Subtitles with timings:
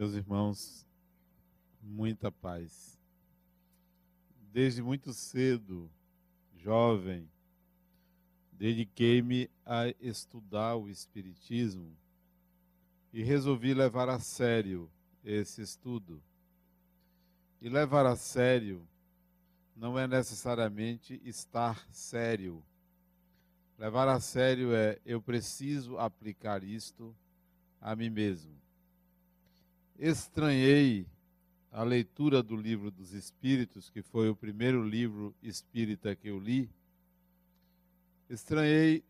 [0.00, 0.86] Meus irmãos,
[1.82, 2.98] muita paz.
[4.50, 5.90] Desde muito cedo,
[6.56, 7.30] jovem,
[8.50, 11.94] dediquei-me a estudar o Espiritismo
[13.12, 14.90] e resolvi levar a sério
[15.22, 16.22] esse estudo.
[17.60, 18.88] E levar a sério
[19.76, 22.64] não é necessariamente estar sério.
[23.76, 27.14] Levar a sério é eu preciso aplicar isto
[27.78, 28.69] a mim mesmo.
[30.02, 31.06] Estranhei
[31.70, 36.70] a leitura do livro dos Espíritos, que foi o primeiro livro espírita que eu li.
[38.26, 39.04] Estranhei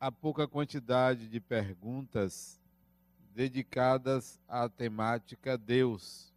[0.00, 2.58] a pouca quantidade de perguntas
[3.34, 6.32] dedicadas à temática Deus.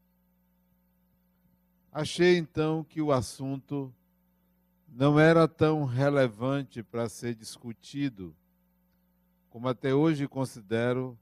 [1.90, 3.96] Achei então que o assunto
[4.90, 8.36] não era tão relevante para ser discutido,
[9.50, 11.18] como até hoje considero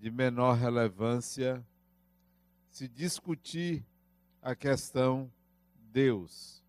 [0.00, 1.64] de menor relevância
[2.72, 3.84] se discutir
[4.40, 5.30] a questão
[5.92, 6.64] Deus.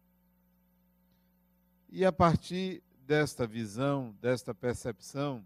[1.89, 5.41] E a partir desta visão, desta percepção,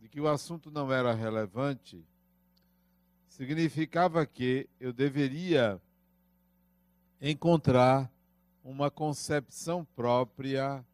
[0.00, 2.04] de que o assunto não era relevante,
[3.28, 5.80] significava que eu deveria
[7.20, 8.10] encontrar
[8.64, 10.84] uma concepção própria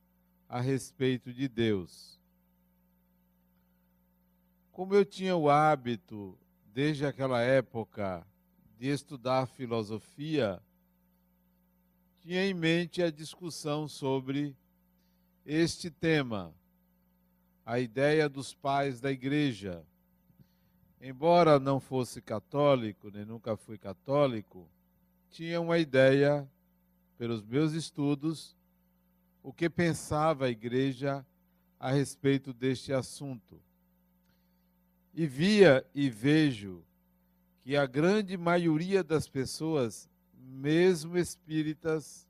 [0.47, 2.21] a respeito de Deus.
[4.73, 6.39] Como eu tinha o hábito,
[6.77, 8.23] desde aquela época,
[8.79, 10.63] de estudar filosofia,
[12.21, 14.55] tinha em mente a discussão sobre
[15.47, 16.55] este tema
[17.65, 19.83] a ideia dos pais da igreja.
[21.01, 24.69] Embora não fosse católico, nem nunca fui católico,
[25.31, 26.47] tinha uma ideia,
[27.17, 28.55] pelos meus estudos,
[29.43, 31.25] o que pensava a igreja
[31.81, 33.59] a respeito deste assunto.
[35.19, 36.85] E via e vejo
[37.63, 42.29] que a grande maioria das pessoas, mesmo espíritas,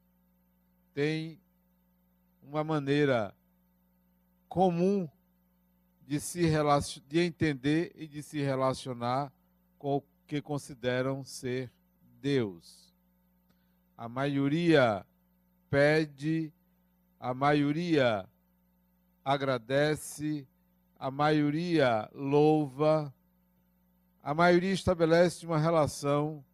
[0.94, 1.41] tem
[2.41, 3.34] uma maneira
[4.49, 5.09] comum
[6.06, 6.49] de se
[7.09, 9.32] de entender e de se relacionar
[9.77, 11.72] com o que consideram ser
[12.21, 12.94] Deus.
[13.97, 15.05] A maioria
[15.69, 16.53] pede,
[17.19, 18.28] a maioria
[19.25, 20.47] agradece,
[20.99, 23.12] a maioria louva,
[24.23, 26.45] a maioria estabelece uma relação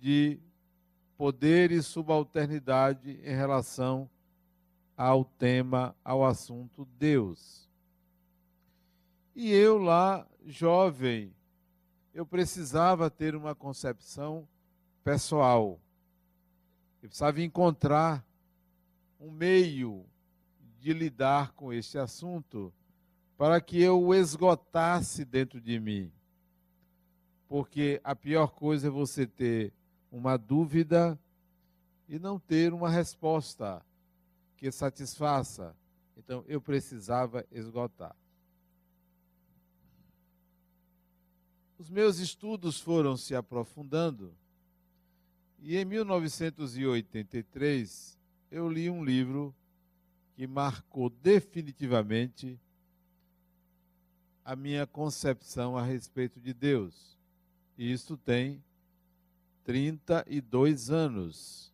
[0.00, 0.38] de
[1.16, 4.08] poder e subalternidade em relação
[4.96, 7.68] ao tema, ao assunto Deus.
[9.34, 11.34] E eu lá, jovem,
[12.12, 14.46] eu precisava ter uma concepção
[15.02, 15.80] pessoal.
[17.02, 18.24] Eu precisava encontrar
[19.18, 20.04] um meio
[20.78, 22.72] de lidar com este assunto
[23.40, 26.12] para que eu o esgotasse dentro de mim.
[27.48, 29.72] Porque a pior coisa é você ter
[30.12, 31.18] uma dúvida
[32.06, 33.82] e não ter uma resposta
[34.58, 35.74] que satisfaça.
[36.18, 38.14] Então eu precisava esgotar.
[41.78, 44.36] Os meus estudos foram se aprofundando
[45.58, 48.18] e em 1983
[48.50, 49.56] eu li um livro
[50.34, 52.60] que marcou definitivamente
[54.44, 57.18] a minha concepção a respeito de Deus.
[57.76, 58.62] E isso tem
[59.64, 61.72] 32 anos.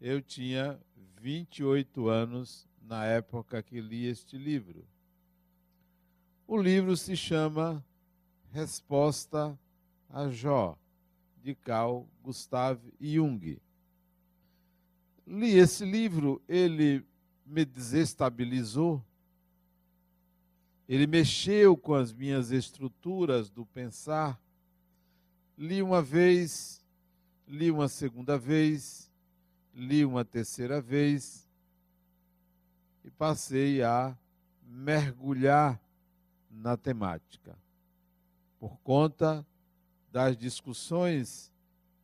[0.00, 0.78] Eu tinha
[1.20, 4.84] 28 anos na época que li este livro.
[6.46, 7.84] O livro se chama
[8.50, 9.58] Resposta
[10.08, 10.78] a Jó,
[11.42, 13.60] de Carl Gustav Jung.
[15.26, 17.04] Li esse livro, ele
[17.44, 19.04] me desestabilizou,
[20.88, 24.40] ele mexeu com as minhas estruturas do pensar.
[25.56, 26.82] Li uma vez,
[27.46, 29.10] li uma segunda vez,
[29.74, 31.46] li uma terceira vez
[33.04, 34.16] e passei a
[34.62, 35.80] mergulhar
[36.50, 37.56] na temática
[38.58, 39.46] por conta
[40.10, 41.52] das discussões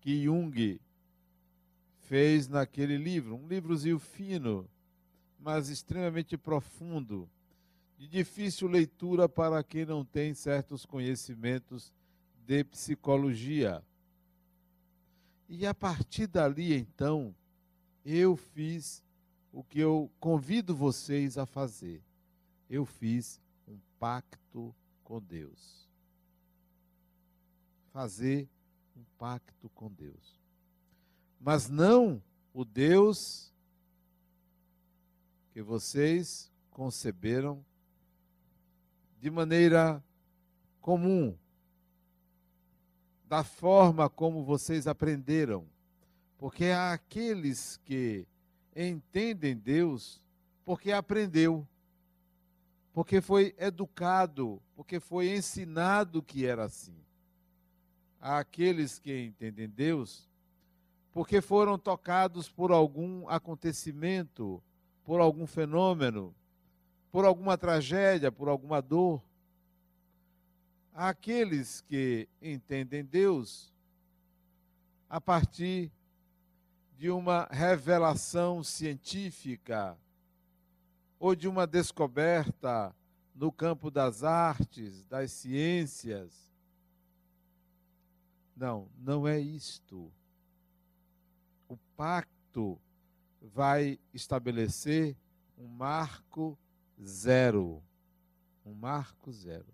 [0.01, 0.81] que Jung
[2.03, 4.69] fez naquele livro, um livrozinho fino,
[5.39, 7.29] mas extremamente profundo,
[8.05, 11.93] de difícil leitura para quem não tem certos conhecimentos
[12.47, 13.83] de psicologia.
[15.49, 17.35] E a partir dali, então,
[18.05, 19.03] eu fiz
[19.53, 22.03] o que eu convido vocês a fazer.
[22.69, 25.85] Eu fiz um pacto com Deus
[27.95, 28.49] fazer
[28.97, 30.41] um pacto com Deus.
[31.39, 32.21] Mas não
[32.53, 33.53] o Deus
[35.53, 37.65] que vocês conceberam
[39.25, 40.05] de maneira
[40.83, 41.35] comum,
[43.27, 45.67] da forma como vocês aprenderam.
[46.37, 48.29] Porque há aqueles que
[48.77, 50.23] entendem Deus
[50.63, 51.67] porque aprendeu,
[52.93, 57.01] porque foi educado, porque foi ensinado que era assim.
[58.21, 60.29] Há aqueles que entendem Deus
[61.13, 64.63] porque foram tocados por algum acontecimento,
[65.03, 66.35] por algum fenômeno,
[67.15, 69.23] por alguma tragédia, por alguma dor.
[70.93, 73.73] Aqueles que entendem Deus
[75.09, 75.93] a partir
[76.99, 79.97] de uma revelação científica
[81.17, 82.93] ou de uma descoberta
[83.33, 86.53] no campo das artes, das ciências.
[88.57, 90.13] Não, não é isto
[91.69, 92.77] o pacto
[93.41, 95.17] vai estabelecer
[95.57, 96.59] um marco
[97.03, 97.83] zero.
[98.65, 99.73] Um marco zero.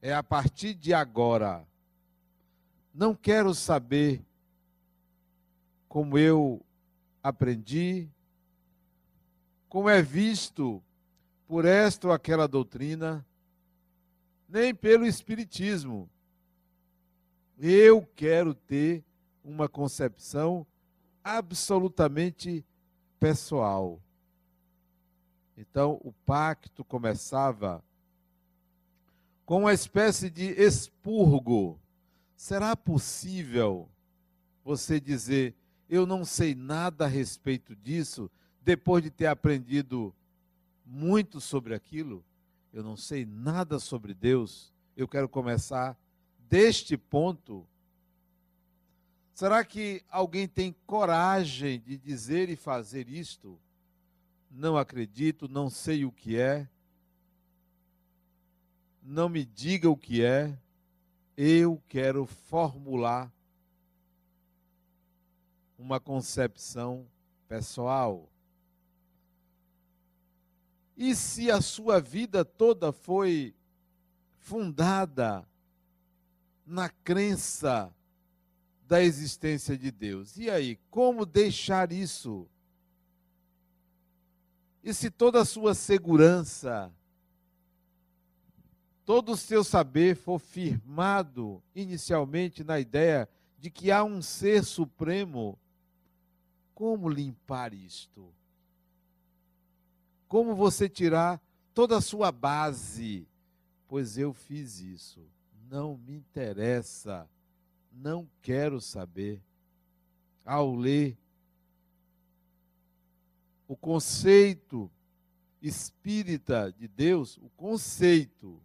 [0.00, 1.66] É a partir de agora.
[2.94, 4.24] Não quero saber
[5.88, 6.64] como eu
[7.22, 8.08] aprendi,
[9.68, 10.82] como é visto
[11.46, 13.24] por esta ou aquela doutrina,
[14.48, 16.08] nem pelo Espiritismo.
[17.58, 19.04] Eu quero ter
[19.42, 20.66] uma concepção
[21.24, 22.64] absolutamente
[23.18, 24.00] pessoal.
[25.58, 27.84] Então, o pacto começava
[29.44, 31.78] com uma espécie de expurgo.
[32.36, 33.88] Será possível
[34.64, 35.56] você dizer,
[35.90, 38.30] eu não sei nada a respeito disso,
[38.62, 40.14] depois de ter aprendido
[40.86, 42.24] muito sobre aquilo?
[42.72, 44.72] Eu não sei nada sobre Deus.
[44.96, 45.98] Eu quero começar
[46.48, 47.66] deste ponto
[49.38, 53.56] Será que alguém tem coragem de dizer e fazer isto?
[54.58, 56.68] Não acredito, não sei o que é.
[59.00, 60.58] Não me diga o que é.
[61.36, 63.32] Eu quero formular
[65.78, 67.06] uma concepção
[67.46, 68.28] pessoal.
[70.96, 73.54] E se a sua vida toda foi
[74.38, 75.46] fundada
[76.66, 77.94] na crença
[78.82, 80.36] da existência de Deus.
[80.36, 82.50] E aí, como deixar isso?
[84.88, 86.90] E se toda a sua segurança,
[89.04, 95.58] todo o seu saber for firmado inicialmente na ideia de que há um ser supremo,
[96.74, 98.32] como limpar isto?
[100.26, 101.38] Como você tirar
[101.74, 103.28] toda a sua base?
[103.86, 105.20] Pois eu fiz isso.
[105.68, 107.28] Não me interessa
[107.98, 109.42] não quero saber.
[110.44, 111.18] Ao ler
[113.68, 114.90] o conceito
[115.60, 118.58] espírita de Deus, o conceito,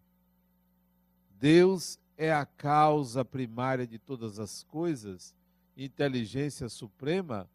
[1.37, 5.35] Deus é a causa primária de todas as coisas,
[5.75, 7.49] inteligência suprema,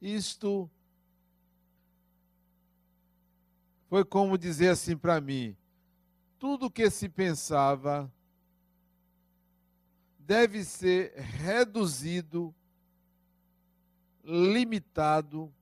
[0.00, 0.70] isto
[3.90, 5.54] foi como dizer assim para mim:
[6.38, 8.10] tudo que se pensava
[10.18, 12.54] deve ser reduzido,
[14.24, 15.52] limitado,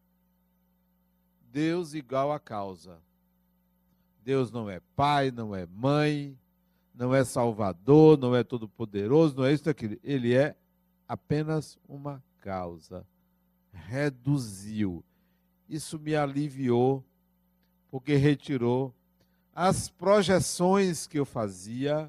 [1.58, 3.00] Deus igual a causa.
[4.22, 6.38] Deus não é pai, não é mãe,
[6.94, 9.98] não é salvador, não é todo-poderoso, não é isso aquilo.
[10.04, 10.56] Ele é
[11.08, 13.04] apenas uma causa.
[13.72, 15.04] Reduziu.
[15.68, 17.04] Isso me aliviou,
[17.90, 18.94] porque retirou
[19.52, 22.08] as projeções que eu fazia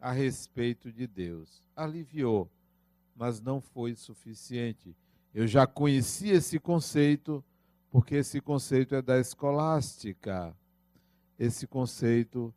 [0.00, 1.62] a respeito de Deus.
[1.76, 2.50] Aliviou,
[3.14, 4.96] mas não foi suficiente.
[5.32, 7.44] Eu já conheci esse conceito,
[7.92, 10.56] porque esse conceito é da escolástica.
[11.38, 12.52] Esse conceito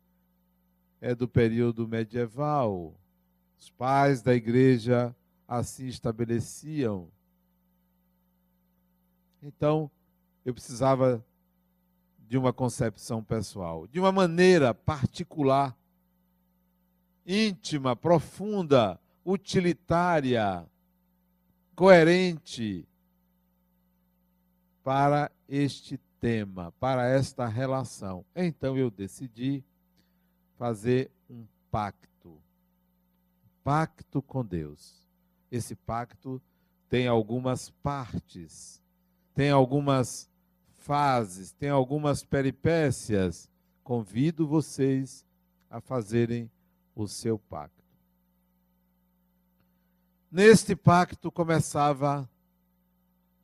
[0.98, 2.98] é do período medieval.
[3.58, 5.14] Os pais da igreja
[5.46, 7.10] assim estabeleciam.
[9.42, 9.90] Então,
[10.42, 11.22] eu precisava
[12.26, 15.76] de uma concepção pessoal, de uma maneira particular
[17.26, 20.66] íntima, profunda, utilitária,
[21.74, 22.88] coerente
[24.86, 28.24] para este tema, para esta relação.
[28.36, 29.64] Então eu decidi
[30.56, 32.40] fazer um pacto.
[33.64, 35.04] Pacto com Deus.
[35.50, 36.40] Esse pacto
[36.88, 38.80] tem algumas partes,
[39.34, 40.30] tem algumas
[40.76, 43.50] fases, tem algumas peripécias.
[43.82, 45.26] Convido vocês
[45.68, 46.48] a fazerem
[46.94, 47.82] o seu pacto.
[50.30, 52.30] Neste pacto começava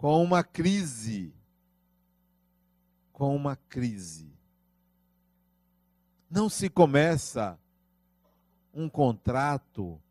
[0.03, 1.33] com uma crise.
[3.13, 4.29] Com uma crise.
[6.29, 7.57] Não se começa
[8.75, 10.03] um contrato,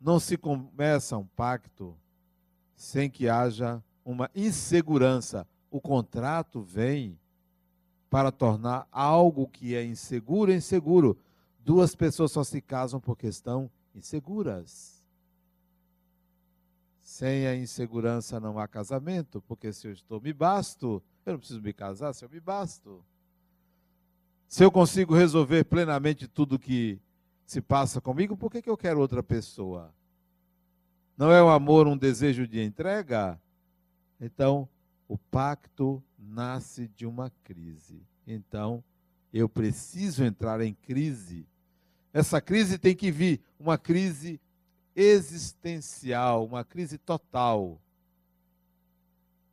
[0.00, 1.94] não se começa um pacto
[2.74, 5.46] sem que haja uma insegurança.
[5.70, 7.18] O contrato vem
[8.08, 11.18] para tornar algo que é inseguro inseguro.
[11.58, 15.01] Duas pessoas só se casam porque estão inseguras.
[17.12, 21.60] Sem a insegurança não há casamento, porque se eu estou me basto, eu não preciso
[21.60, 23.04] me casar se eu me basto.
[24.48, 26.98] Se eu consigo resolver plenamente tudo que
[27.44, 29.92] se passa comigo, por que, que eu quero outra pessoa?
[31.14, 33.38] Não é o amor um desejo de entrega?
[34.18, 34.66] Então,
[35.06, 38.00] o pacto nasce de uma crise.
[38.26, 38.82] Então,
[39.30, 41.46] eu preciso entrar em crise.
[42.10, 44.40] Essa crise tem que vir, uma crise
[44.94, 47.80] existencial, uma crise total.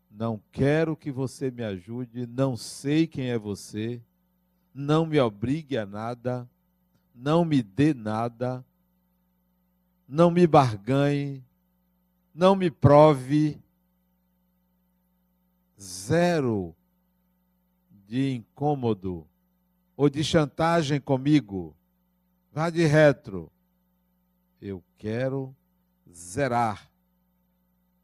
[0.10, 4.02] Não quero que você me ajude, não sei quem é você,
[4.74, 6.50] não me obrigue a nada,
[7.14, 8.66] não me dê nada,
[10.08, 11.44] não me barganhe,
[12.34, 13.62] não me prove.
[15.80, 16.76] Zero
[18.06, 19.26] de incômodo
[19.96, 21.76] ou de chantagem comigo.
[22.52, 23.52] Vá de retro.
[24.62, 25.56] Eu quero
[26.12, 26.90] zerar.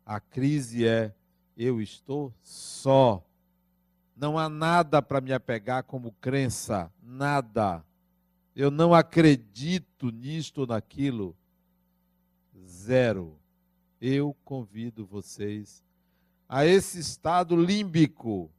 [0.06, 1.14] A crise é
[1.58, 3.24] eu estou só.
[4.16, 7.84] Não há nada para me apegar como crença, nada.
[8.56, 11.36] Eu não acredito nisto ou naquilo.
[12.66, 13.38] Zero.
[14.00, 15.84] Eu convido vocês
[16.48, 18.52] a esse estado límbico,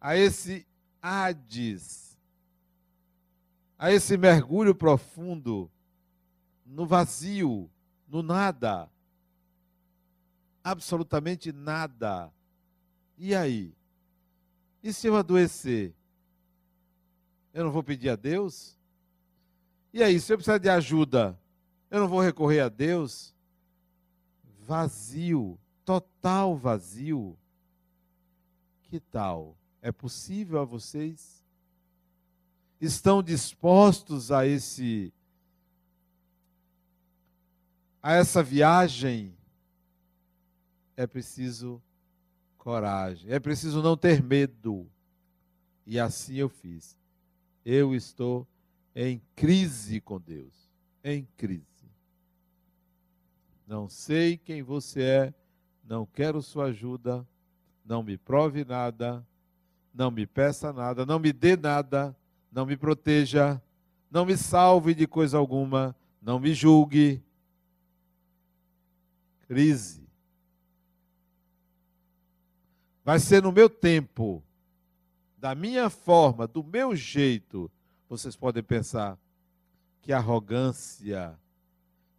[0.00, 0.66] a esse
[1.00, 2.18] Hades,
[3.78, 5.70] a esse mergulho profundo
[6.64, 7.70] no vazio,
[8.08, 8.90] no nada
[10.64, 12.32] absolutamente nada.
[13.18, 13.76] E aí?
[14.82, 15.94] E se eu adoecer?
[17.52, 18.76] Eu não vou pedir a Deus?
[19.92, 21.38] E aí, se eu precisar de ajuda,
[21.90, 23.32] eu não vou recorrer a Deus?
[24.66, 27.38] Vazio, total vazio.
[28.82, 29.56] Que tal?
[29.80, 31.44] É possível a vocês?
[32.80, 35.12] Estão dispostos a esse
[38.04, 39.34] a essa viagem
[40.94, 41.82] é preciso
[42.58, 44.86] coragem, é preciso não ter medo.
[45.86, 46.98] E assim eu fiz.
[47.64, 48.46] Eu estou
[48.94, 50.70] em crise com Deus,
[51.02, 51.64] em crise.
[53.66, 55.34] Não sei quem você é,
[55.82, 57.26] não quero sua ajuda,
[57.82, 59.26] não me prove nada,
[59.94, 62.14] não me peça nada, não me dê nada,
[62.52, 63.58] não me proteja,
[64.10, 67.23] não me salve de coisa alguma, não me julgue.
[69.54, 70.02] Crise.
[73.04, 74.42] Vai ser no meu tempo,
[75.38, 77.70] da minha forma, do meu jeito.
[78.08, 79.16] Vocês podem pensar
[80.02, 81.38] que arrogância.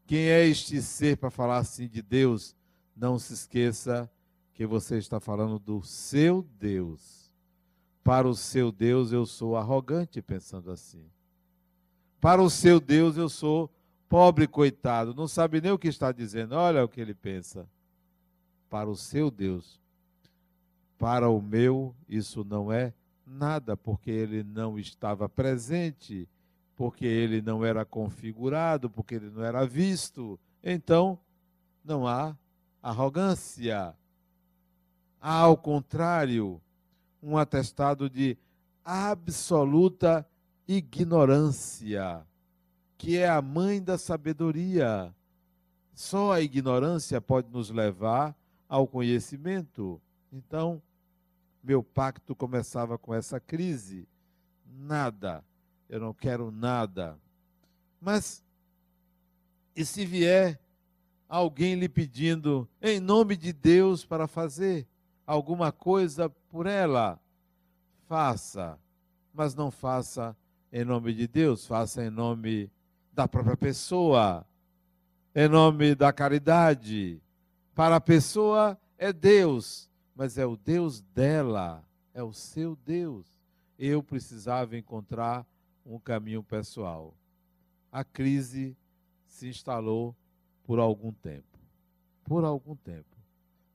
[0.08, 2.56] Quem é este ser para falar assim de Deus?
[2.96, 4.10] Não se esqueça
[4.54, 7.34] que você está falando do seu Deus.
[8.02, 11.04] Para o seu Deus eu sou arrogante pensando assim.
[12.22, 13.70] Para o seu Deus eu sou
[14.08, 16.56] pobre coitado, não sabe nem o que está dizendo.
[16.56, 17.68] Olha o que ele pensa.
[18.70, 19.80] Para o seu Deus
[20.98, 22.94] para o meu, isso não é
[23.26, 26.28] nada, porque ele não estava presente,
[26.76, 30.40] porque ele não era configurado, porque ele não era visto.
[30.64, 31.20] Então,
[31.84, 32.36] não há
[32.82, 33.94] arrogância.
[35.20, 36.62] Há, ao contrário,
[37.22, 38.38] um atestado de
[38.84, 40.28] absoluta
[40.68, 42.26] ignorância,
[42.98, 45.14] que é a mãe da sabedoria.
[45.94, 48.36] Só a ignorância pode nos levar
[48.68, 50.02] ao conhecimento.
[50.32, 50.82] Então,
[51.64, 54.08] meu pacto começava com essa crise.
[54.66, 55.44] Nada,
[55.90, 57.18] eu não quero nada.
[58.00, 58.44] Mas,
[59.76, 60.60] e se vier
[61.28, 64.88] alguém lhe pedindo, em nome de Deus, para fazer
[65.26, 67.20] alguma coisa por ela?
[68.08, 68.78] Faça,
[69.34, 70.36] mas não faça
[70.72, 72.70] em nome de Deus, faça em nome
[73.16, 74.46] da própria pessoa,
[75.34, 77.22] em nome da caridade.
[77.74, 81.82] Para a pessoa é Deus, mas é o Deus dela,
[82.14, 83.26] é o seu Deus.
[83.80, 85.46] Eu precisava encontrar
[85.86, 87.16] um caminho pessoal.
[87.90, 88.76] A crise
[89.26, 90.14] se instalou
[90.64, 91.58] por algum tempo.
[92.26, 93.16] Por algum tempo.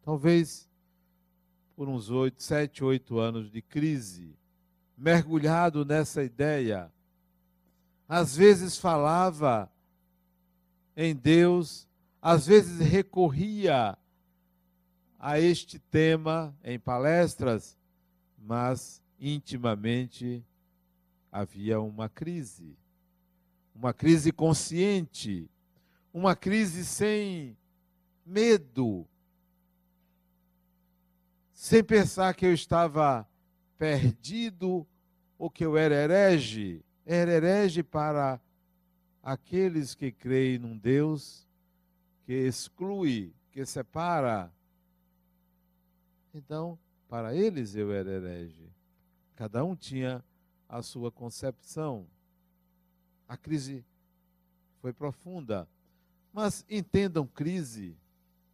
[0.03, 0.69] Talvez
[1.75, 4.37] por uns oito, sete, oito anos de crise,
[4.99, 6.93] mergulhado nessa ideia.
[8.13, 9.71] Às vezes falava
[10.97, 11.87] em Deus,
[12.21, 13.97] às vezes recorria
[15.17, 17.79] a este tema em palestras,
[18.37, 20.45] mas intimamente
[21.31, 22.77] havia uma crise.
[23.73, 25.49] Uma crise consciente,
[26.13, 27.57] uma crise sem
[28.27, 29.07] medo,
[31.53, 33.25] sem pensar que eu estava
[33.79, 34.85] perdido
[35.39, 36.85] ou que eu era herege.
[37.05, 38.41] Era herege para
[39.23, 41.47] aqueles que creem num Deus
[42.25, 44.53] que exclui, que separa.
[46.33, 46.79] Então,
[47.09, 48.71] para eles eu era herege.
[49.35, 50.25] Cada um tinha
[50.69, 52.07] a sua concepção.
[53.27, 53.85] A crise
[54.81, 55.69] foi profunda.
[56.33, 57.97] Mas entendam crise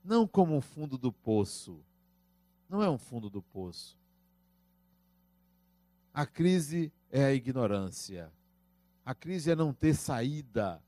[0.03, 1.85] não como um fundo do poço.
[2.69, 3.99] Não é um fundo do poço.
[6.15, 8.31] A crise é a ignorância.
[9.03, 10.83] A crise é não ter saída,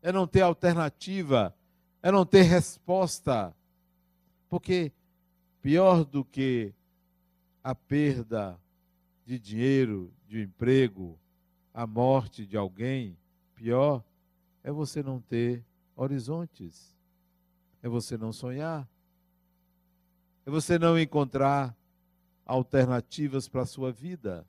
[0.00, 1.54] é não ter alternativa,
[2.02, 3.54] é não ter resposta.
[4.48, 4.90] Porque
[5.60, 6.72] pior do que
[7.62, 8.58] a perda
[9.26, 11.18] de dinheiro, de emprego,
[11.74, 13.14] a morte de alguém,
[13.54, 14.02] pior
[14.62, 15.62] é você não ter
[15.94, 16.96] horizontes,
[17.82, 18.88] é você não sonhar,
[20.46, 21.76] é você não encontrar
[22.46, 24.46] alternativas para a sua vida.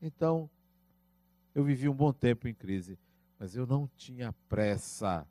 [0.00, 0.48] Então,
[1.54, 2.98] eu vivi um bom tempo em crise,
[3.38, 5.26] mas eu não tinha pressa.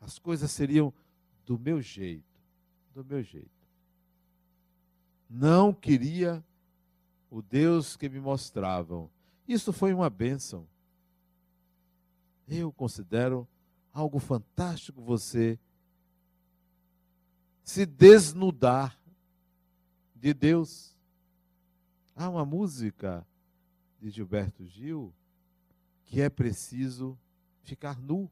[0.00, 0.92] As coisas seriam
[1.44, 2.40] do meu jeito,
[2.94, 3.50] do meu jeito.
[5.28, 6.44] Não queria
[7.30, 9.10] o Deus que me mostravam.
[9.46, 10.66] Isso foi uma bênção.
[12.48, 13.46] Eu considero
[13.92, 15.58] algo fantástico você
[17.62, 18.98] se desnudar
[20.14, 20.96] de Deus.
[22.16, 23.26] Há uma música
[24.00, 25.14] de Gilberto Gil,
[26.04, 27.18] que é preciso
[27.62, 28.30] ficar nu.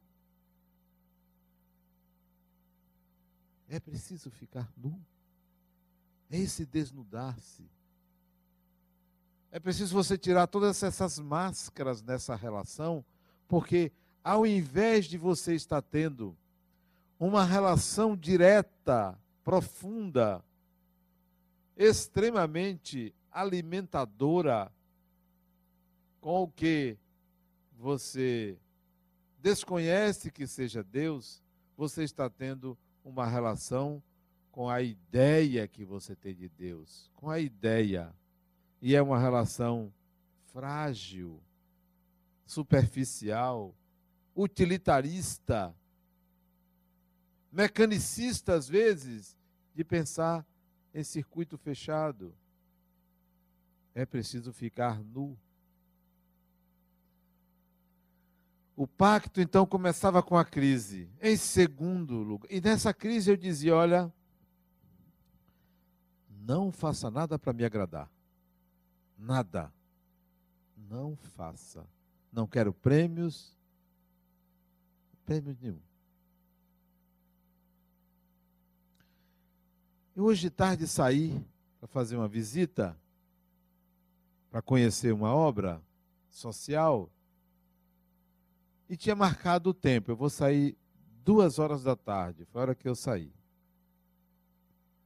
[3.67, 4.99] É preciso ficar nu.
[6.29, 7.69] É esse desnudar-se.
[9.51, 13.05] É preciso você tirar todas essas máscaras nessa relação,
[13.47, 13.91] porque
[14.23, 16.37] ao invés de você estar tendo
[17.19, 20.43] uma relação direta, profunda,
[21.75, 24.71] extremamente alimentadora
[26.19, 26.97] com o que
[27.77, 28.57] você
[29.41, 31.41] desconhece que seja Deus,
[31.77, 34.03] você está tendo uma relação
[34.51, 38.13] com a ideia que você tem de Deus, com a ideia.
[38.81, 39.93] E é uma relação
[40.51, 41.41] frágil,
[42.45, 43.73] superficial,
[44.35, 45.73] utilitarista,
[47.51, 49.37] mecanicista às vezes,
[49.73, 50.45] de pensar
[50.93, 52.35] em circuito fechado.
[53.93, 55.37] É preciso ficar nu
[58.79, 61.11] O pacto então começava com a crise.
[61.21, 64.09] Em segundo lugar, e nessa crise eu dizia: olha,
[66.29, 68.09] não faça nada para me agradar.
[69.17, 69.69] Nada.
[70.77, 71.85] Não faça.
[72.31, 73.53] Não quero prêmios.
[75.25, 75.81] Prêmio nenhum.
[80.15, 81.45] E hoje de tarde saí
[81.81, 82.97] para fazer uma visita,
[84.49, 85.81] para conhecer uma obra
[86.29, 87.11] social
[88.89, 90.09] e tinha marcado o tempo.
[90.09, 90.75] Eu vou sair
[91.23, 92.43] duas horas da tarde.
[92.45, 93.31] Foi a hora que eu saí.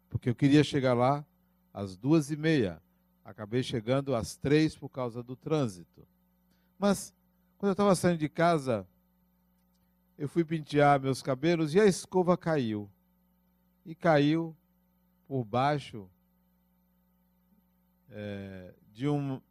[0.10, 1.26] Porque eu queria chegar lá
[1.74, 2.82] às duas e meia.
[3.26, 6.08] Acabei chegando às três por causa do trânsito.
[6.80, 7.14] Mas,
[7.58, 8.88] quando eu estava saindo de casa,
[10.18, 12.90] eu fui pentear meus cabelos e a escova caiu.
[13.86, 14.56] E caiu
[15.28, 16.10] por baixo
[18.10, 19.42] é, de, um,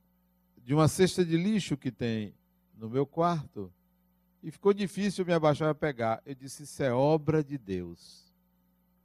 [0.56, 2.34] de uma cesta de lixo que tem
[2.74, 3.70] no meu quarto
[4.42, 6.22] e ficou difícil me abaixar para pegar.
[6.26, 8.32] Eu disse: Isso é obra de Deus.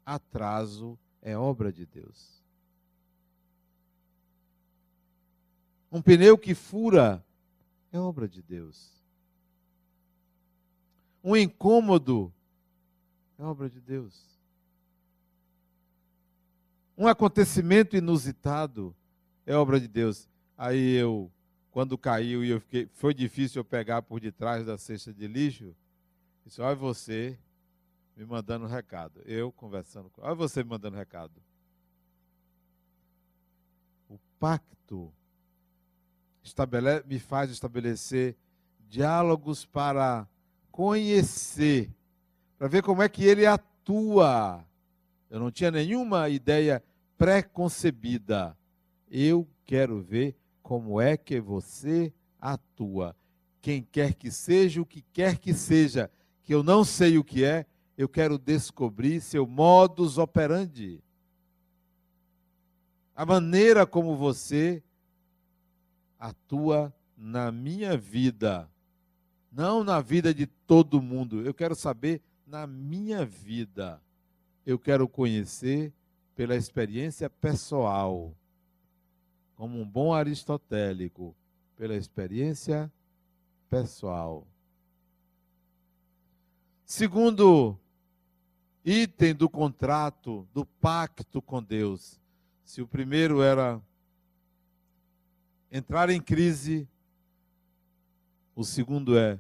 [0.06, 2.42] Atraso é obra de Deus.
[5.92, 7.24] Um pneu que fura
[7.92, 8.92] é obra de Deus.
[11.24, 12.34] Um incômodo
[13.38, 14.26] é obra de Deus.
[16.98, 18.96] Um acontecimento inusitado
[19.46, 20.28] é obra de Deus.
[20.58, 21.32] Aí eu
[21.72, 25.76] quando caiu e eu fiquei, foi difícil eu pegar por detrás da cesta de lixo,
[26.46, 27.38] disse, olha você
[28.16, 29.22] me mandando um recado.
[29.26, 30.22] Eu conversando com.
[30.24, 31.34] Olha você me mandando um recado.
[34.10, 35.14] O pacto
[37.06, 38.36] me faz estabelecer
[38.90, 40.28] diálogos para
[40.72, 41.92] conhecer,
[42.58, 44.66] para ver como é que ele atua.
[45.30, 46.84] Eu não tinha nenhuma ideia
[47.18, 48.58] pré-concebida.
[49.10, 50.36] Eu quero ver
[50.68, 53.16] como é que você atua.
[53.62, 56.12] Quem quer que seja, o que quer que seja,
[56.44, 57.66] que eu não sei o que é,
[57.98, 61.02] eu quero descobrir seu modus operandi.
[63.16, 64.84] A maneira como você
[66.20, 68.70] atua na minha vida,
[69.50, 71.46] não na vida de todo mundo.
[71.46, 74.02] Eu quero saber na minha vida.
[74.66, 75.94] Eu quero conhecer
[76.36, 78.36] pela experiência pessoal,
[79.58, 81.36] como um bom aristotélico,
[81.76, 82.92] pela experiência
[83.68, 84.48] pessoal.
[86.86, 87.78] Segundo
[88.86, 92.22] item do contrato, do pacto com Deus.
[92.64, 93.82] Se o primeiro era
[95.72, 96.88] entrar em crise,
[98.56, 99.40] o segundo é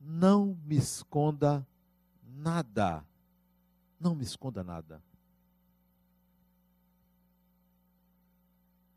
[0.00, 1.66] não me esconda
[2.22, 3.04] nada.
[3.98, 5.02] Não me esconda nada.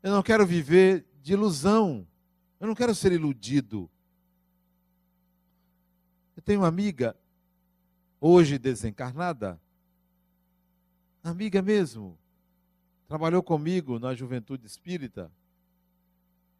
[0.02, 2.06] Eu não quero viver de ilusão.
[2.58, 3.90] Eu não quero ser iludido.
[6.36, 7.14] Eu tenho uma amiga,
[8.18, 9.60] hoje desencarnada,
[11.22, 12.18] amiga mesmo,
[13.06, 15.30] trabalhou comigo na juventude espírita,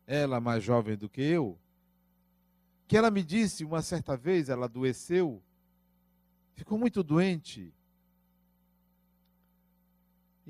[0.06, 1.58] ela mais jovem do que eu,
[2.86, 5.42] que ela me disse uma certa vez, ela adoeceu,
[6.54, 7.72] ficou muito doente.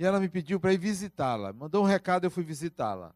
[0.00, 1.52] E ela me pediu para ir visitá-la.
[1.52, 3.14] Mandou um recado, eu fui visitá-la.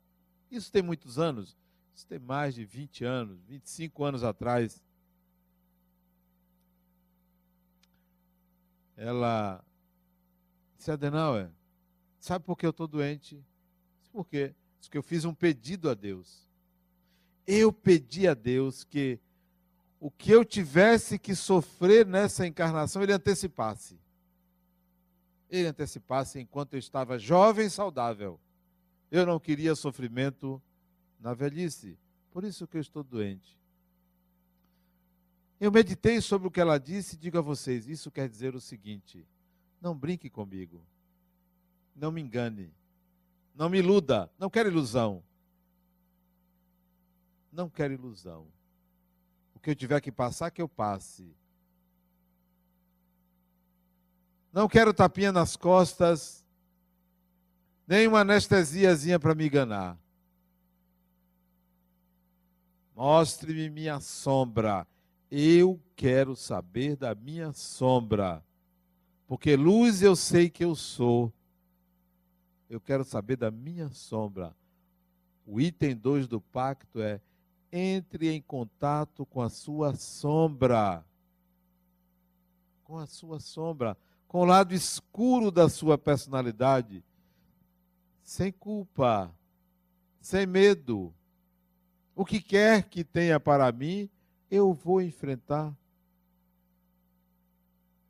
[0.51, 1.57] Isso tem muitos anos.
[1.97, 4.85] Isso tem mais de 20 anos, 25 anos atrás.
[8.97, 9.65] Ela
[10.77, 11.51] disse, Adenauer,
[12.21, 13.43] sabe por que eu estou doente?
[14.13, 14.55] Por quê?
[14.81, 16.45] Porque eu fiz um pedido a Deus
[17.47, 19.19] eu pedi a Deus que
[20.01, 23.99] o que eu tivesse que sofrer nessa encarnação, ele antecipasse.
[25.55, 28.41] Ele antecipasse enquanto eu estava jovem e saudável.
[29.09, 30.61] Eu não queria sofrimento
[31.21, 31.97] na velhice.
[32.33, 33.57] Por isso que eu estou doente.
[35.61, 38.61] Eu meditei sobre o que ela disse e digo a vocês: isso quer dizer o
[38.61, 39.25] seguinte:
[39.81, 40.85] não brinque comigo.
[41.95, 42.75] Não me engane.
[43.55, 44.29] Não me iluda.
[44.37, 45.23] Não quero ilusão.
[47.53, 48.49] Não quero ilusão.
[49.55, 51.33] O que eu tiver que passar, que eu passe.
[54.55, 56.45] Não quero tapinha nas costas,
[57.89, 59.99] nem uma anestesiazinha para me enganar.
[62.95, 64.87] Mostre-me minha sombra.
[65.29, 68.45] Eu quero saber da minha sombra.
[69.27, 71.33] Porque luz eu sei que eu sou.
[72.71, 74.55] Eu quero saber da minha sombra.
[75.45, 77.21] O item 2 do pacto é
[77.73, 81.05] entre em contato com a sua sombra.
[82.85, 83.97] Com a sua sombra,
[84.35, 87.05] com o lado escuro da sua personalidade,
[88.25, 89.33] sem culpa,
[90.21, 91.15] sem medo.
[92.17, 94.11] O que quer que tenha para mim,
[94.51, 95.73] eu vou enfrentar.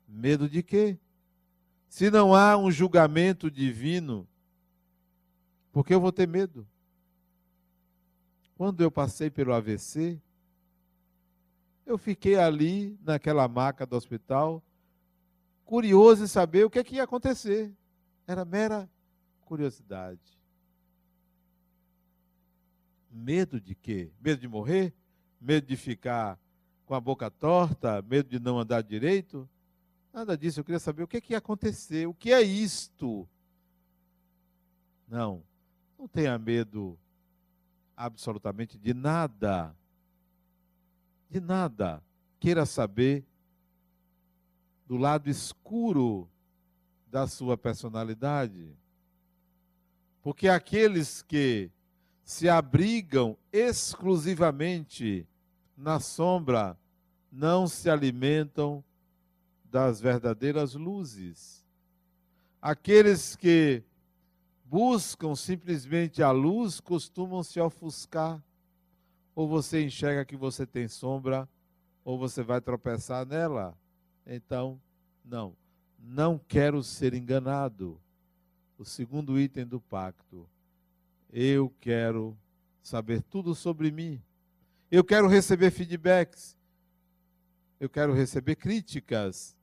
[0.07, 0.97] Medo de quê?
[1.87, 4.27] Se não há um julgamento divino,
[5.71, 6.67] por que eu vou ter medo?
[8.57, 10.19] Quando eu passei pelo AVC,
[11.85, 14.64] eu fiquei ali naquela maca do hospital,
[15.65, 17.73] curioso em saber o que, é que ia acontecer.
[18.25, 18.89] Era mera
[19.41, 20.21] curiosidade.
[23.11, 24.11] Medo de quê?
[24.21, 24.93] Medo de morrer?
[25.39, 26.39] Medo de ficar
[26.85, 28.01] com a boca torta?
[28.01, 29.49] Medo de não andar direito?
[30.13, 30.59] Nada disso.
[30.59, 32.07] Eu queria saber o que, é que ia acontecer.
[32.07, 33.27] O que é isto?
[35.07, 35.43] Não.
[35.97, 36.97] Não tenha medo
[37.95, 39.75] absolutamente de nada.
[41.29, 42.03] De nada.
[42.39, 43.25] Queira saber
[44.85, 46.29] do lado escuro
[47.07, 48.69] da sua personalidade.
[50.21, 51.71] Porque aqueles que
[52.23, 55.27] se abrigam exclusivamente
[55.77, 56.77] na sombra
[57.31, 58.83] não se alimentam
[59.65, 61.63] das verdadeiras luzes.
[62.61, 63.83] Aqueles que
[64.63, 68.43] buscam simplesmente a luz costumam se ofuscar.
[69.35, 71.47] Ou você enxerga que você tem sombra,
[72.03, 73.77] ou você vai tropeçar nela.
[74.25, 74.79] Então,
[75.23, 75.55] não.
[75.99, 77.99] Não quero ser enganado.
[78.77, 80.47] O segundo item do pacto.
[81.31, 82.37] Eu quero
[82.81, 84.21] saber tudo sobre mim.
[84.91, 86.57] Eu quero receber feedbacks.
[87.79, 89.55] Eu quero receber críticas.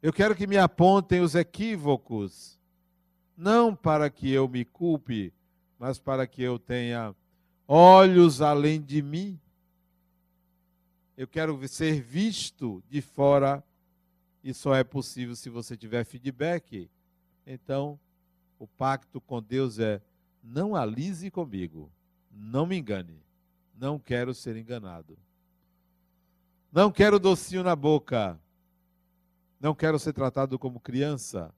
[0.00, 2.60] Eu quero que me apontem os equívocos
[3.36, 5.32] não para que eu me culpe,
[5.78, 7.14] mas para que eu tenha
[7.66, 9.38] olhos além de mim.
[11.16, 13.62] Eu quero ser visto de fora
[14.42, 16.90] e só é possível se você tiver feedback.
[17.46, 17.98] Então,
[18.58, 20.00] o pacto com Deus é:
[20.42, 21.90] não alise comigo,
[22.30, 23.20] não me engane,
[23.74, 25.18] não quero ser enganado.
[26.70, 28.40] Não quero docinho na boca,
[29.60, 31.54] não quero ser tratado como criança.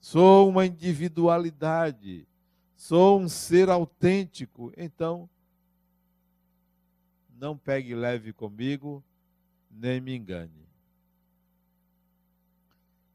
[0.00, 2.28] Sou uma individualidade.
[2.76, 4.72] Sou um ser autêntico.
[4.76, 5.28] Então,
[7.38, 9.04] não pegue leve comigo,
[9.70, 10.66] nem me engane.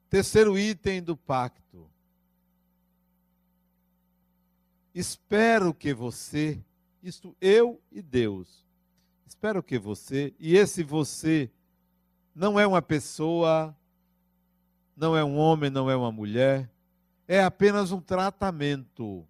[0.10, 1.90] Terceiro item do pacto.
[4.94, 6.62] Espero que você,
[7.02, 8.66] isto eu e Deus,
[9.26, 11.50] espero que você, e esse você
[12.36, 13.76] não é uma pessoa,
[14.96, 16.70] não é um homem, não é uma mulher,
[17.28, 19.26] é apenas um tratamento.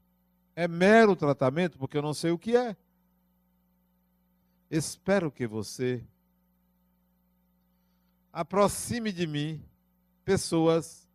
[0.56, 2.76] É mero tratamento, porque eu não sei o que é.
[4.72, 6.02] Espero que você
[8.32, 9.62] aproxime de mim
[10.24, 11.10] pessoas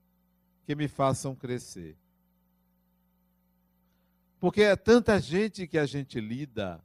[0.67, 1.97] que me façam crescer.
[4.39, 6.85] Porque é tanta gente que a gente lida,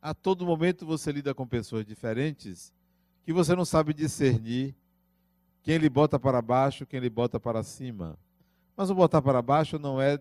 [0.00, 2.72] a todo momento você lida com pessoas diferentes,
[3.24, 4.72] que você não sabe discernir
[5.64, 8.16] quem lhe bota para baixo, quem lhe bota para cima.
[8.76, 10.20] Mas o botar para baixo não é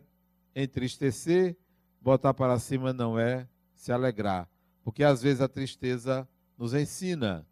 [0.56, 1.56] entristecer,
[2.02, 4.50] botar para cima não é se alegrar.
[4.86, 7.44] Porque às vezes a tristeza nos ensina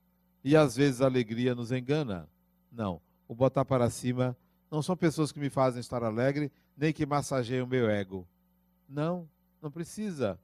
[0.43, 2.29] e às vezes a alegria nos engana.
[2.71, 3.01] Não.
[3.27, 4.37] O botar para cima
[4.69, 8.27] não são pessoas que me fazem estar alegre, nem que massageiam o meu ego.
[8.87, 9.27] Não,
[9.59, 10.39] não precisa.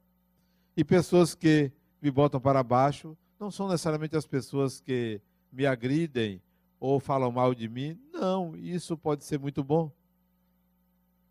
[0.76, 1.70] E pessoas que
[2.02, 5.20] me botam para baixo não são necessariamente as pessoas que
[5.52, 6.42] me agridem
[6.80, 7.96] ou falam mal de mim.
[8.12, 9.92] Não, isso pode ser muito bom.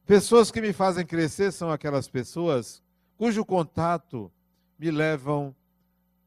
[0.06, 2.82] Pessoas que me fazem crescer são aquelas pessoas
[3.18, 4.32] cujo contato
[4.80, 5.54] me levam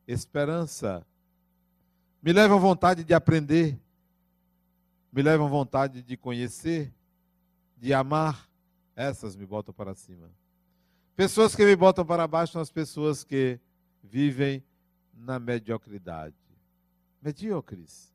[0.07, 1.07] esperança,
[2.23, 3.81] me levam vontade de aprender,
[5.11, 6.93] me levam vontade de conhecer,
[7.79, 8.49] de amar.
[8.95, 10.31] Essas me botam para cima.
[11.17, 13.59] Pessoas que me botam para baixo são as pessoas que
[14.03, 14.63] vivem
[15.15, 16.37] na mediocridade.
[17.23, 18.13] Medíocres.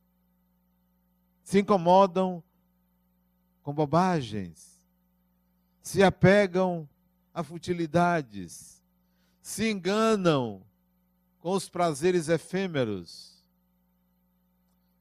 [1.41, 2.43] Se incomodam
[3.63, 4.80] com bobagens.
[5.82, 6.88] Se apegam
[7.34, 8.76] a futilidades.
[9.47, 10.62] Se enganam
[11.39, 13.41] com os prazeres efêmeros.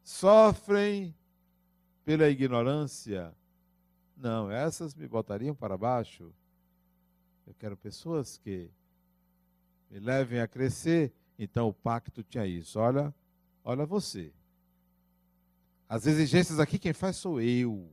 [0.04, 1.12] Sofrem
[2.04, 3.35] pela ignorância.
[4.16, 6.32] Não, essas me botariam para baixo.
[7.44, 8.70] Eu quero pessoas que
[9.90, 11.12] me levem a crescer.
[11.37, 12.78] Então o pacto tinha isso.
[12.78, 13.12] Olha,
[13.64, 14.32] olha você.
[15.88, 17.90] As exigências aqui quem faz sou eu.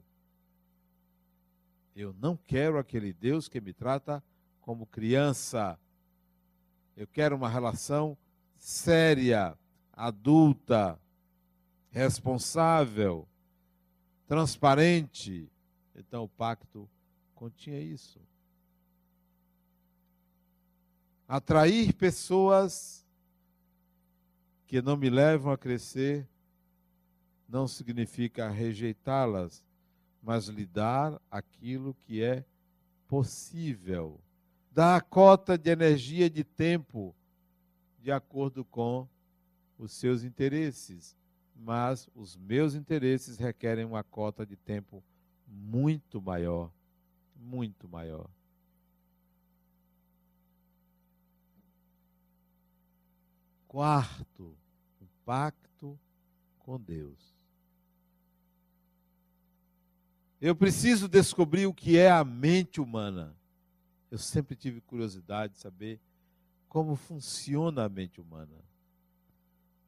[1.95, 4.23] Eu não quero aquele Deus que me trata
[4.61, 5.79] como criança.
[6.95, 8.17] Eu quero uma relação
[8.57, 9.57] séria,
[9.91, 10.99] adulta,
[11.89, 13.27] responsável,
[14.27, 15.51] transparente.
[15.95, 16.89] Então o pacto
[17.35, 18.19] continha isso
[21.27, 23.03] atrair pessoas
[24.67, 26.27] que não me levam a crescer
[27.49, 29.65] não significa rejeitá-las,
[30.21, 32.45] mas lhe dar aquilo que é
[33.07, 34.19] possível.
[34.73, 37.15] Dar a cota de energia de tempo
[37.99, 39.07] de acordo com
[39.77, 41.15] os seus interesses.
[41.55, 45.03] Mas os meus interesses requerem uma cota de tempo
[45.47, 46.71] muito maior,
[47.35, 48.27] muito maior.
[53.67, 54.57] Quarto,
[54.99, 55.99] um pacto
[56.57, 57.33] com Deus.
[60.41, 63.35] Eu preciso descobrir o que é a mente humana.
[64.13, 65.99] Eu sempre tive curiosidade de saber
[66.69, 68.63] como funciona a mente humana.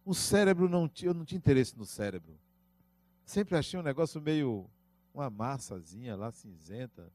[0.04, 2.36] O cérebro não tinha, eu não tinha interesse no cérebro.
[3.24, 4.68] Sempre achei um negócio meio
[5.14, 7.08] uma massazinha lá cinzenta.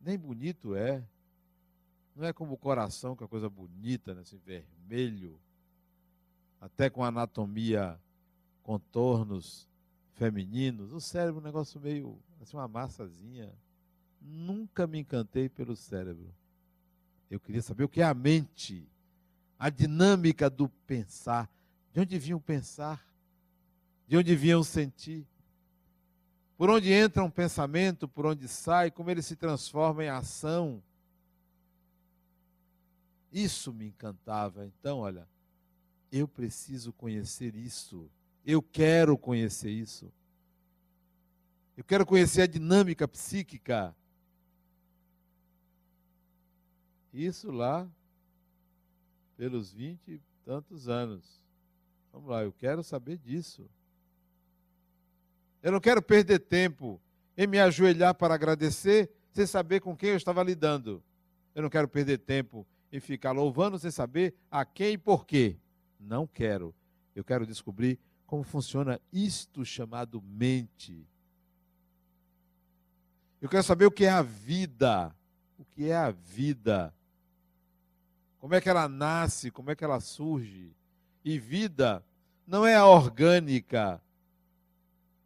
[0.00, 1.06] Nem bonito é.
[2.16, 5.38] Não é como o coração, que é coisa bonita, né, assim, vermelho
[6.58, 8.00] até com anatomia,
[8.62, 9.68] contornos
[10.14, 10.90] femininos.
[10.94, 13.52] O cérebro é um negócio meio, assim, uma massazinha.
[14.26, 16.34] Nunca me encantei pelo cérebro.
[17.30, 18.88] Eu queria saber o que é a mente,
[19.58, 21.50] a dinâmica do pensar.
[21.92, 23.06] De onde vinha o pensar?
[24.08, 25.26] De onde vinha o sentir?
[26.56, 30.82] Por onde entra um pensamento, por onde sai, como ele se transforma em ação.
[33.30, 34.64] Isso me encantava.
[34.64, 35.28] Então, olha,
[36.10, 38.08] eu preciso conhecer isso.
[38.46, 40.10] Eu quero conhecer isso.
[41.76, 43.94] Eu quero conhecer a dinâmica psíquica.
[47.14, 47.88] Isso lá
[49.36, 51.40] pelos vinte e tantos anos.
[52.12, 53.70] Vamos lá, eu quero saber disso.
[55.62, 57.00] Eu não quero perder tempo
[57.36, 61.00] em me ajoelhar para agradecer sem saber com quem eu estava lidando.
[61.54, 65.56] Eu não quero perder tempo em ficar louvando sem saber a quem e por quê.
[66.00, 66.74] Não quero.
[67.14, 67.96] Eu quero descobrir
[68.26, 71.06] como funciona isto chamado mente.
[73.40, 75.14] Eu quero saber o que é a vida.
[75.56, 76.92] O que é a vida?
[78.44, 79.50] Como é que ela nasce?
[79.50, 80.70] Como é que ela surge?
[81.24, 82.04] E vida
[82.46, 84.02] não é a orgânica,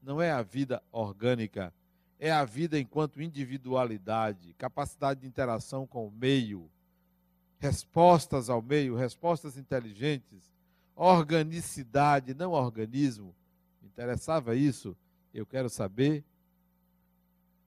[0.00, 1.74] não é a vida orgânica,
[2.16, 6.70] é a vida enquanto individualidade, capacidade de interação com o meio,
[7.58, 10.54] respostas ao meio, respostas inteligentes,
[10.94, 13.34] organicidade, não organismo.
[13.82, 14.96] Me interessava isso.
[15.34, 16.22] Eu quero saber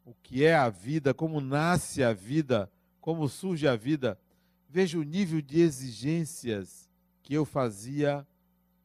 [0.05, 4.17] o que é a vida, como nasce a vida, como surge a vida.
[4.73, 6.89] Veja o nível de exigências
[7.21, 8.25] que eu fazia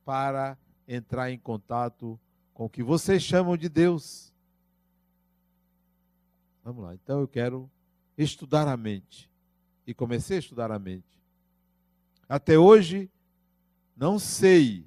[0.05, 2.19] para entrar em contato
[2.53, 4.35] com o que vocês chamam de Deus.
[6.65, 7.71] Vamos lá, então eu quero
[8.19, 9.31] estudar a mente.
[9.87, 11.23] E comecei a estudar a mente.
[12.29, 13.09] Até hoje,
[13.97, 14.85] não sei,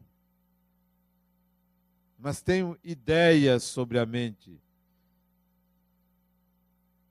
[2.17, 4.61] mas tenho ideias sobre a mente.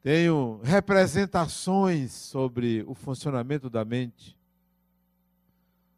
[0.03, 4.37] Tenho representações sobre o funcionamento da mente.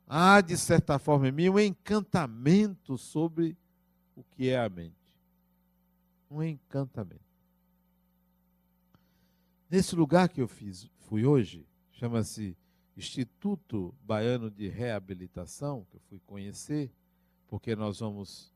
[0.06, 3.56] Há, de certa forma, em mim um encantamento sobre
[4.16, 4.94] o que é a mente.
[6.30, 7.20] Um encantamento.
[9.68, 12.56] Nesse lugar que eu fiz, fui hoje, chama-se
[12.96, 16.90] Instituto Baiano de Reabilitação, que eu fui conhecer,
[17.46, 18.52] porque nós vamos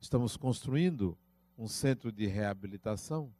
[0.00, 1.16] estamos construindo
[1.56, 3.32] um centro de reabilitação.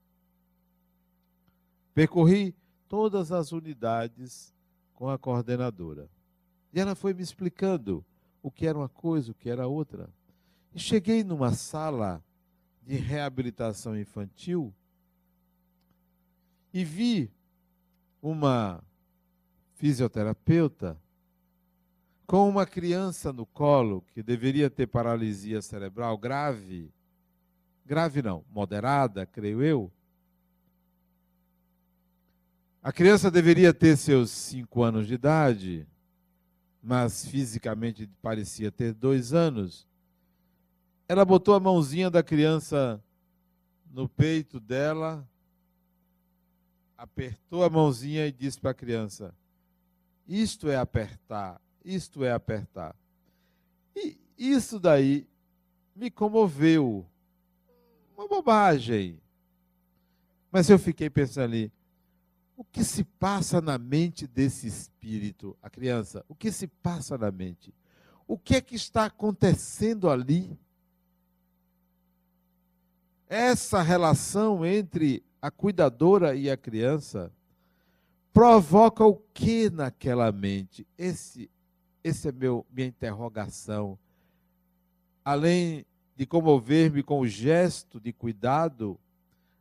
[1.94, 2.54] Percorri
[2.88, 4.52] todas as unidades
[4.94, 6.11] com a coordenadora.
[6.72, 8.04] E ela foi me explicando
[8.42, 10.11] o que era uma coisa, o que era outra.
[10.74, 12.22] E cheguei numa sala
[12.83, 14.74] de reabilitação infantil
[16.72, 17.30] e vi
[18.20, 18.83] uma
[19.76, 21.00] fisioterapeuta
[22.26, 26.90] com uma criança no colo que deveria ter paralisia cerebral grave,
[27.87, 29.92] grave não, moderada, creio eu.
[32.85, 35.88] A criança deveria ter seus cinco anos de idade,
[36.81, 39.88] mas fisicamente parecia ter dois anos.
[41.09, 43.03] Ela botou a mãozinha da criança
[43.90, 45.27] no peito dela
[46.97, 49.35] apertou a mãozinha e disse para a criança:
[50.27, 52.97] Isto é apertar, isto é apertar.
[53.94, 55.27] E isso daí
[55.94, 57.07] me comoveu.
[58.16, 59.20] Uma bobagem.
[60.51, 61.73] Mas eu fiquei pensando ali:
[62.57, 66.25] o que se passa na mente desse espírito, a criança?
[66.29, 67.75] O que se passa na mente?
[68.27, 70.59] O que é que está acontecendo ali?
[73.29, 77.31] Essa relação entre a cuidadora e a criança,
[78.33, 80.87] provoca o que naquela mente?
[80.97, 81.51] Esse,
[82.03, 83.99] esse é meu, minha interrogação.
[85.23, 85.85] Além
[86.17, 88.99] de comover-me com o gesto de cuidado,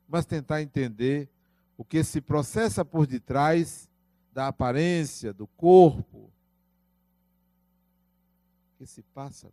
[0.07, 1.29] mas tentar entender
[1.77, 3.89] o que se processa por detrás
[4.31, 6.31] da aparência, do corpo.
[8.73, 9.51] O que se passa?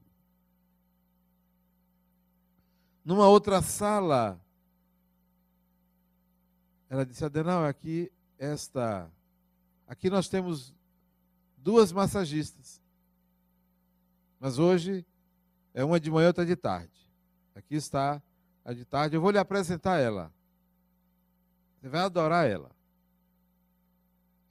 [3.05, 4.41] Numa outra sala,
[6.89, 9.11] ela disse, Adenal, aqui esta.
[9.87, 10.75] Aqui nós temos
[11.57, 12.81] duas massagistas.
[14.39, 15.05] Mas hoje
[15.75, 16.91] é uma de manhã outra de tarde.
[17.55, 18.23] Aqui está
[18.65, 19.17] a de tarde.
[19.17, 20.33] Eu vou lhe apresentar ela.
[21.81, 22.71] Você vai adorar ela.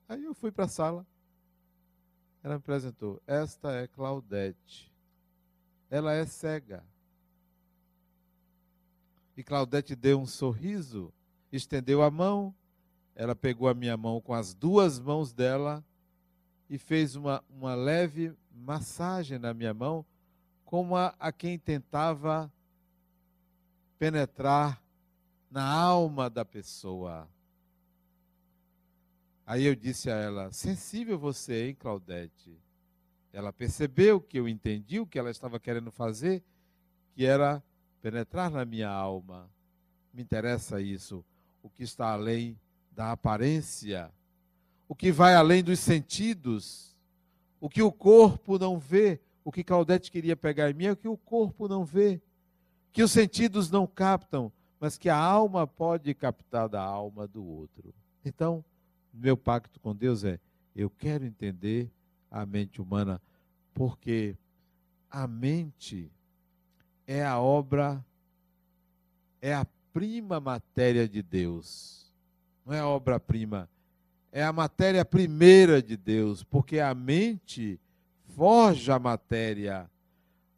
[0.08, 1.06] Aí eu fui para a sala.
[2.44, 3.22] Ela me apresentou.
[3.28, 4.92] Esta é Claudete.
[5.90, 6.84] Ela é cega.
[9.38, 11.14] E Claudete deu um sorriso
[11.52, 12.54] estendeu a mão,
[13.16, 15.84] ela pegou a minha mão com as duas mãos dela
[16.70, 20.06] e fez uma, uma leve massagem na minha mão,
[20.64, 22.52] como a, a quem tentava
[23.98, 24.82] penetrar
[25.50, 27.28] na alma da pessoa.
[29.46, 32.56] Aí eu disse a ela: sensível você, hein, Claudete?
[33.34, 36.44] Ela percebeu que eu entendi o que ela estava querendo fazer,
[37.14, 37.64] que era
[38.02, 39.50] penetrar na minha alma.
[40.14, 41.24] Me interessa isso
[41.62, 42.60] o que está além
[42.92, 44.12] da aparência,
[44.88, 46.96] o que vai além dos sentidos,
[47.60, 49.20] o que o corpo não vê.
[49.44, 52.22] O que Claudete queria pegar em mim é o que o corpo não vê,
[52.92, 57.94] que os sentidos não captam, mas que a alma pode captar da alma do outro.
[58.24, 58.64] Então,
[59.14, 60.40] meu pacto com Deus é:
[60.76, 61.92] eu quero entender
[62.32, 63.22] a mente humana,
[63.74, 64.36] porque
[65.10, 66.12] a mente
[67.06, 68.04] é a obra,
[69.42, 72.14] é a prima matéria de Deus.
[72.66, 73.68] Não é a obra-prima,
[74.32, 77.80] é a matéria primeira de Deus, porque a mente
[78.36, 79.90] forja a matéria.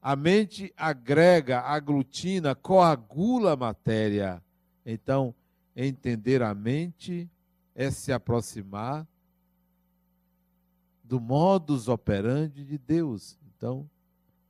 [0.01, 4.41] A mente agrega, aglutina, coagula a matéria.
[4.85, 5.35] Então,
[5.75, 7.29] entender a mente
[7.75, 9.07] é se aproximar
[11.03, 13.37] do modus operandi de Deus.
[13.55, 13.89] Então,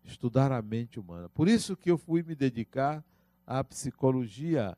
[0.03, 1.27] estudar a mente humana.
[1.29, 3.03] Por isso que eu fui me dedicar
[3.45, 4.77] à psicologia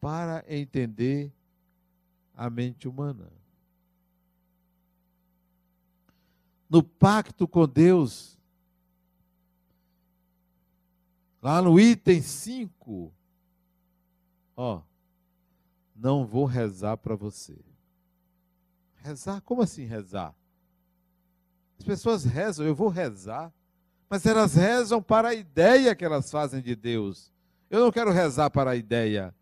[0.00, 1.32] para entender
[2.34, 3.30] a mente humana.
[6.70, 8.37] No pacto com Deus,
[11.40, 13.12] lá no item 5,
[14.56, 14.82] ó,
[15.94, 17.58] não vou rezar para você.
[18.96, 19.40] Rezar?
[19.42, 20.34] Como assim rezar?
[21.78, 23.52] As pessoas rezam, eu vou rezar,
[24.08, 27.32] mas elas rezam para a ideia que elas fazem de Deus.
[27.70, 29.34] Eu não quero rezar para a ideia.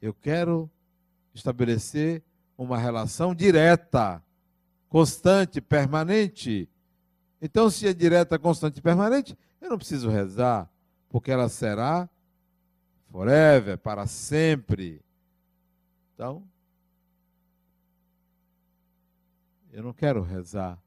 [0.00, 0.70] Eu quero
[1.34, 2.22] estabelecer
[2.56, 4.22] uma relação direta,
[4.88, 6.68] constante, permanente.
[7.40, 10.70] Então, se é direta, constante e permanente, eu não preciso rezar,
[11.08, 12.08] porque ela será
[13.10, 15.02] forever, para sempre.
[16.14, 16.46] Então,
[19.72, 20.82] eu não quero rezar.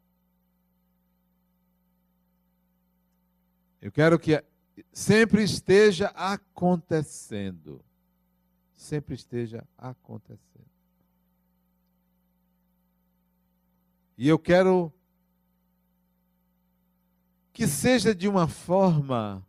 [3.81, 4.43] Eu quero que
[4.91, 7.83] sempre esteja acontecendo.
[8.75, 10.69] Sempre esteja acontecendo.
[14.17, 14.93] E eu quero
[17.59, 19.45] que seja de uma forma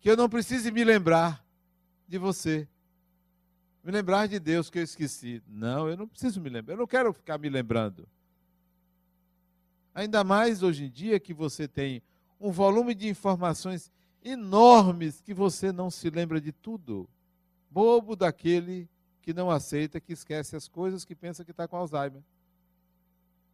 [0.00, 1.46] que eu não precise me lembrar
[2.08, 2.66] de você.
[3.84, 5.40] Me lembrar de Deus que eu esqueci.
[5.46, 6.74] Não, eu não preciso me lembrar.
[6.74, 8.08] Eu não quero ficar me lembrando.
[9.94, 12.02] Ainda mais hoje em dia que você tem
[12.40, 13.88] um volume de informações
[14.24, 17.08] enormes que você não se lembra de tudo.
[17.70, 18.90] Bobo daquele
[19.20, 22.24] que não aceita, que esquece as coisas, que pensa que está com Alzheimer.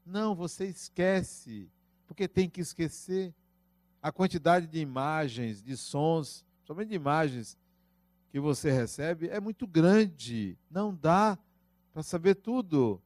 [0.07, 1.70] Não, você esquece,
[2.09, 3.32] porque tem que esquecer
[4.02, 7.56] a quantidade de imagens, de sons, somente de imagens
[8.30, 10.59] que você recebe é muito grande.
[10.70, 11.38] Não dá
[11.92, 13.00] para saber tudo.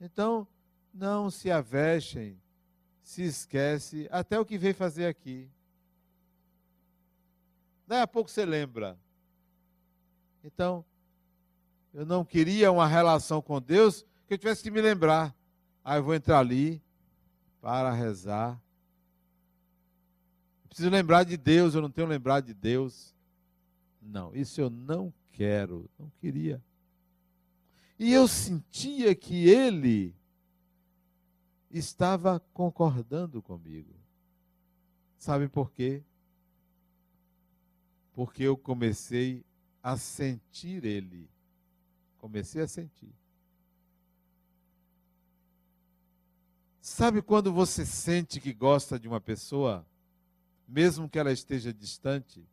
[0.00, 0.46] Então,
[0.94, 2.40] não se avexem
[3.02, 5.48] se esquece até o que veio fazer aqui.
[7.86, 8.98] Daí a pouco você lembra.
[10.42, 10.84] Então,
[11.94, 15.32] eu não queria uma relação com Deus que eu tivesse que me lembrar.
[15.84, 16.82] Ah, eu vou entrar ali
[17.66, 18.62] para rezar.
[20.62, 23.12] Eu preciso lembrar de Deus, eu não tenho lembrado de Deus.
[24.00, 26.62] Não, isso eu não quero, não queria.
[27.98, 30.14] E eu sentia que ele
[31.68, 33.96] estava concordando comigo.
[35.18, 36.04] Sabe por quê?
[38.12, 39.44] Porque eu comecei
[39.82, 41.28] a sentir ele.
[42.16, 43.12] Comecei a sentir.
[46.88, 49.84] Sabe quando você sente que gosta de uma pessoa,
[50.68, 52.48] mesmo que ela esteja distante,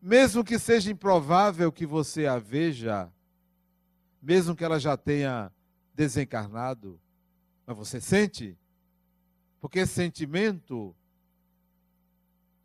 [0.00, 3.12] mesmo que seja improvável que você a veja,
[4.22, 5.52] mesmo que ela já tenha
[5.94, 6.98] desencarnado,
[7.66, 8.56] mas você sente?
[9.60, 10.96] Porque sentimento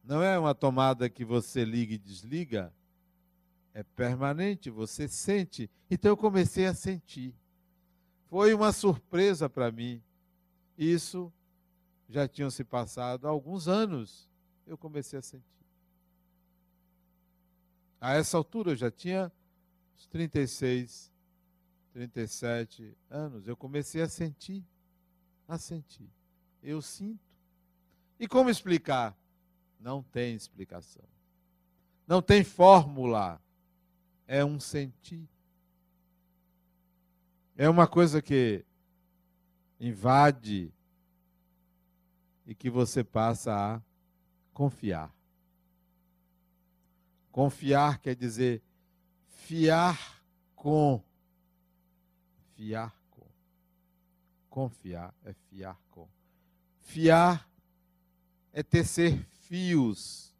[0.05, 2.73] não é uma tomada que você liga e desliga,
[3.73, 5.69] é permanente, você sente.
[5.91, 7.35] Então eu comecei a sentir.
[8.29, 10.01] Foi uma surpresa para mim.
[10.77, 11.31] Isso
[12.09, 14.29] já tinham se passado alguns anos.
[14.65, 15.43] Eu comecei a sentir.
[17.99, 19.31] A essa altura eu já tinha
[19.95, 21.11] uns 36,
[21.93, 23.47] 37 anos.
[23.47, 24.65] Eu comecei a sentir
[25.47, 26.09] a sentir.
[26.61, 27.19] Eu sinto.
[28.19, 29.17] E como explicar?
[29.79, 31.03] Não tem explicação.
[32.07, 33.41] Não tem fórmula.
[34.25, 35.27] É um sentir.
[37.55, 38.65] É uma coisa que
[39.87, 40.73] invade
[42.45, 43.81] e que você passa a
[44.53, 45.13] confiar.
[47.31, 48.61] Confiar quer dizer
[49.27, 50.23] fiar
[50.55, 51.03] com.
[52.55, 52.93] Fiar
[54.53, 56.07] Confiar é fiar com.
[56.79, 57.49] Fiar
[58.53, 60.31] é tecer fios,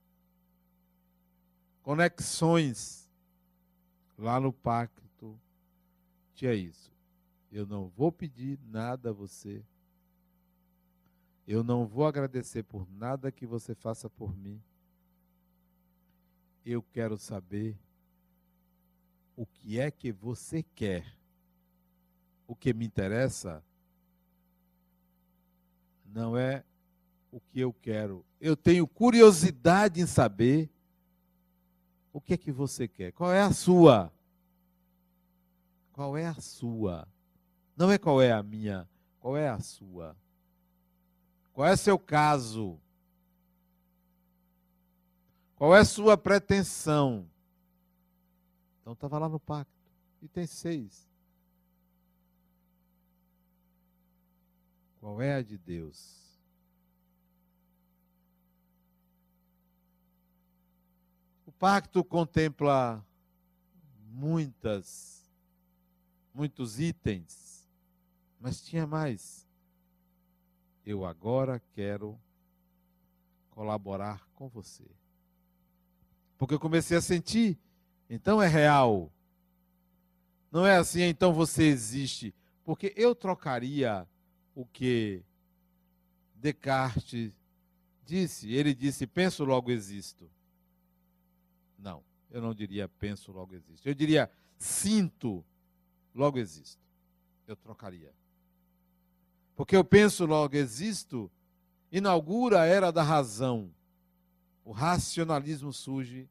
[1.82, 3.10] conexões.
[4.16, 5.36] Lá no pacto
[6.36, 6.93] tinha isso.
[7.54, 9.64] Eu não vou pedir nada a você.
[11.48, 14.60] Eu não vou agradecer por nada que você faça por mim.
[16.66, 17.78] Eu quero saber
[19.36, 21.16] o que é que você quer.
[22.48, 23.64] O que me interessa
[26.04, 26.64] não é
[27.32, 28.26] o que eu quero.
[28.42, 30.72] Eu tenho curiosidade em saber
[32.12, 33.12] o que é que você quer.
[33.12, 34.12] Qual é a sua?
[35.92, 37.13] Qual é a sua?
[37.76, 38.88] Não é qual é a minha,
[39.20, 40.16] qual é a sua.
[41.54, 42.80] Qual é seu caso?
[45.56, 47.30] Qual é sua pretensão?
[48.82, 49.72] Então estava lá no pacto.
[50.22, 51.08] E tem seis.
[55.00, 56.24] Qual é a de Deus?
[61.46, 63.06] O pacto contempla
[64.10, 65.30] muitas,
[66.34, 67.53] muitos itens
[68.44, 69.48] mas tinha mais.
[70.86, 72.20] Eu agora quero
[73.50, 74.84] colaborar com você.
[76.38, 77.58] Porque eu comecei a sentir,
[78.10, 79.10] então é real.
[80.52, 82.36] Não é assim, então você existe.
[82.66, 84.06] Porque eu trocaria
[84.54, 85.24] o que
[86.36, 87.32] Descartes
[88.04, 88.52] disse.
[88.52, 90.30] Ele disse: penso, logo existo.
[91.80, 93.88] Não, eu não diria penso, logo existo.
[93.88, 95.46] Eu diria sinto,
[96.14, 96.84] logo existo.
[97.48, 98.14] Eu trocaria.
[99.56, 101.32] Porque eu penso, logo existo,
[101.92, 103.72] inaugura a era da razão.
[104.66, 106.28] O racionalismo surge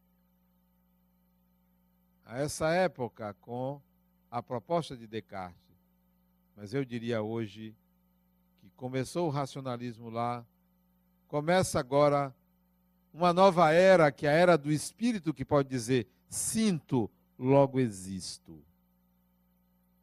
[2.25, 3.81] a essa época com
[4.31, 5.61] a proposta de Descartes.
[6.57, 7.75] Mas eu diria hoje
[8.61, 10.45] que começou o racionalismo lá,
[11.29, 12.35] começa agora
[13.13, 18.65] uma nova era, que é a era do espírito, que pode dizer: sinto, logo existo.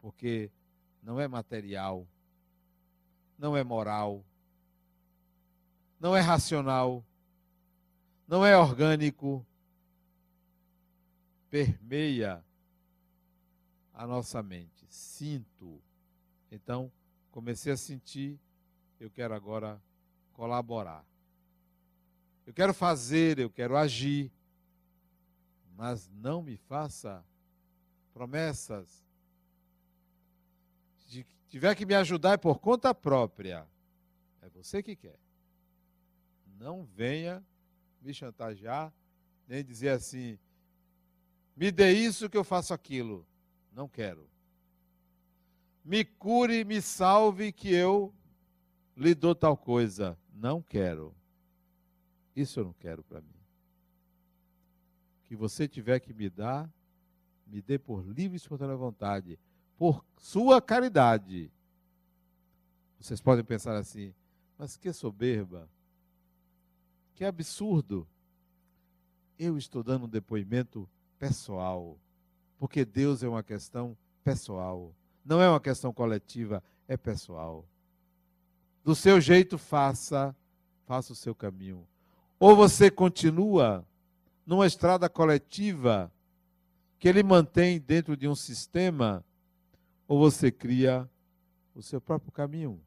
[0.01, 0.51] Porque
[1.01, 2.07] não é material,
[3.39, 4.23] não é moral,
[5.97, 7.03] não é racional,
[8.27, 9.45] não é orgânico,
[11.49, 12.43] permeia
[13.93, 14.85] a nossa mente.
[14.89, 15.81] Sinto.
[16.51, 16.91] Então,
[17.31, 18.37] comecei a sentir,
[18.99, 19.81] eu quero agora
[20.33, 21.05] colaborar.
[22.45, 24.31] Eu quero fazer, eu quero agir,
[25.77, 27.23] mas não me faça
[28.13, 29.08] promessas.
[31.49, 33.67] Tiver que me ajudar é por conta própria.
[34.41, 35.19] É você que quer.
[36.59, 37.43] Não venha
[38.01, 38.93] me chantagear,
[39.47, 40.37] nem dizer assim:
[41.55, 43.27] me dê isso que eu faço aquilo.
[43.71, 44.29] Não quero.
[45.83, 48.13] Me cure, me salve que eu
[48.95, 50.17] lhe dou tal coisa.
[50.31, 51.15] Não quero.
[52.35, 53.39] Isso eu não quero para mim.
[55.25, 56.71] Que você tiver que me dar,
[57.45, 59.39] me dê por livre e espontânea vontade,
[59.79, 61.49] por sua caridade.
[62.99, 64.13] Vocês podem pensar assim,
[64.57, 65.69] mas que soberba,
[67.15, 68.05] que absurdo.
[69.39, 71.97] Eu estou dando um depoimento pessoal,
[72.57, 77.65] porque Deus é uma questão pessoal, não é uma questão coletiva, é pessoal.
[78.83, 80.35] Do seu jeito, faça,
[80.85, 81.87] faça o seu caminho.
[82.37, 83.87] Ou você continua
[84.45, 86.11] numa estrada coletiva
[86.97, 89.23] que ele mantém dentro de um sistema,
[90.09, 91.09] ou você cria
[91.73, 92.81] o seu próprio caminho.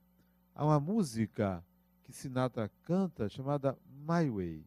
[0.54, 1.64] Há uma música
[2.02, 4.66] que Sinatra canta chamada My Way.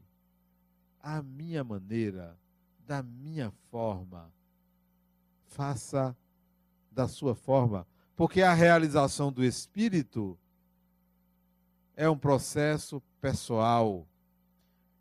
[0.99, 2.35] A minha maneira,
[2.87, 4.33] da minha forma.
[5.43, 6.17] Faça
[6.91, 7.85] da sua forma,
[8.15, 10.35] porque a realização do espírito
[11.95, 14.07] é um processo pessoal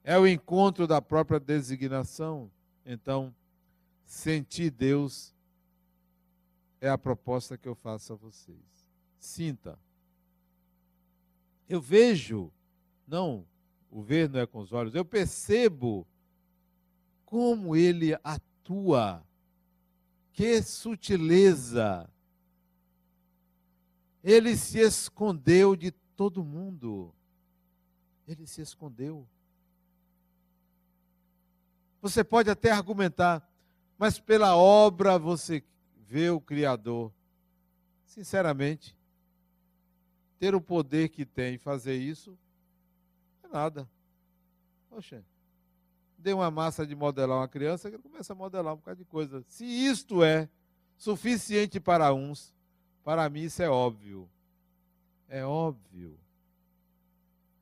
[0.05, 2.51] é o encontro da própria designação.
[2.85, 3.35] Então,
[4.05, 5.34] sentir Deus
[6.85, 8.59] é a proposta que eu faço a vocês.
[9.19, 9.79] Sinta.
[11.67, 12.53] Eu vejo,
[13.07, 13.47] não,
[13.91, 16.07] o ver não é com os olhos, eu percebo
[17.25, 19.27] como ele atua.
[20.31, 22.07] Que sutileza!
[24.23, 27.15] Ele se escondeu de todo mundo.
[28.29, 29.27] Ele se escondeu.
[32.03, 33.43] Você pode até argumentar,
[33.97, 35.65] mas pela obra você
[36.09, 37.13] vê o Criador.
[38.05, 38.97] Sinceramente,
[40.39, 42.39] ter o poder que tem fazer isso
[43.43, 43.89] é nada.
[44.89, 45.25] Poxa,
[46.19, 49.45] dê uma massa de modelar uma criança que começa a modelar um bocado de coisa.
[49.49, 50.49] Se isto é
[50.97, 52.55] suficiente para uns,
[53.03, 54.31] para mim isso é óbvio.
[55.29, 56.19] É óbvio.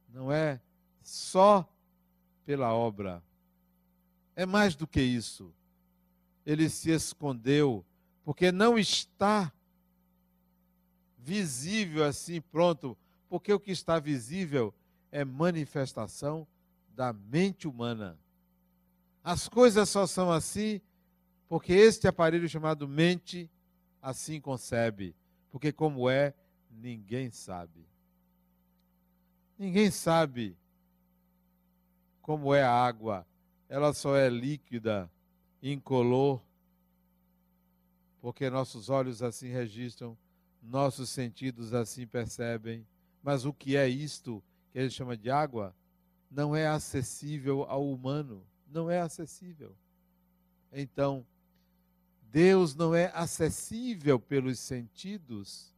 [0.08, 0.60] Não é
[1.02, 1.66] só
[2.44, 3.22] pela obra
[4.34, 5.52] é mais do que isso.
[6.44, 7.84] Ele se escondeu,
[8.24, 9.52] porque não está
[11.18, 12.96] visível assim, pronto,
[13.28, 14.74] porque o que está visível
[15.10, 16.46] é manifestação
[16.88, 18.18] da mente humana.
[19.22, 20.80] As coisas só são assim
[21.48, 23.50] porque este aparelho chamado mente
[24.00, 25.14] assim concebe.
[25.50, 26.34] Porque, como é,
[26.70, 27.86] ninguém sabe.
[29.58, 30.56] Ninguém sabe
[32.22, 33.26] como é a água
[33.72, 35.10] ela só é líquida,
[35.62, 36.42] incolor,
[38.22, 40.16] porque nossos olhos assim registram,
[40.62, 42.86] nossos sentidos assim percebem.
[43.20, 44.42] Mas o que é isto
[44.72, 45.74] que gente chama de água
[46.30, 49.76] não é acessível ao humano, não é acessível.
[50.72, 51.26] Então,
[52.30, 55.74] Deus não é acessível pelos sentidos,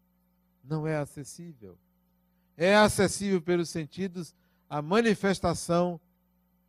[0.62, 1.76] não é acessível.
[2.56, 4.34] É acessível pelos sentidos
[4.68, 5.98] a manifestação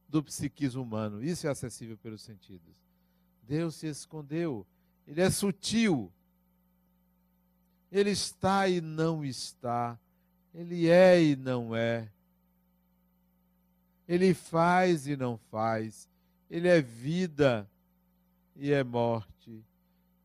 [0.07, 1.21] do psiquismo humano.
[1.21, 2.73] Isso é acessível pelos sentidos.
[3.43, 4.65] Deus se escondeu.
[5.08, 6.12] Ele é sutil.
[7.91, 9.97] Ele está e não está.
[10.53, 12.10] Ele é e não é.
[14.08, 16.10] Ele faz e não faz.
[16.49, 17.70] Ele é vida
[18.56, 19.64] e é morte.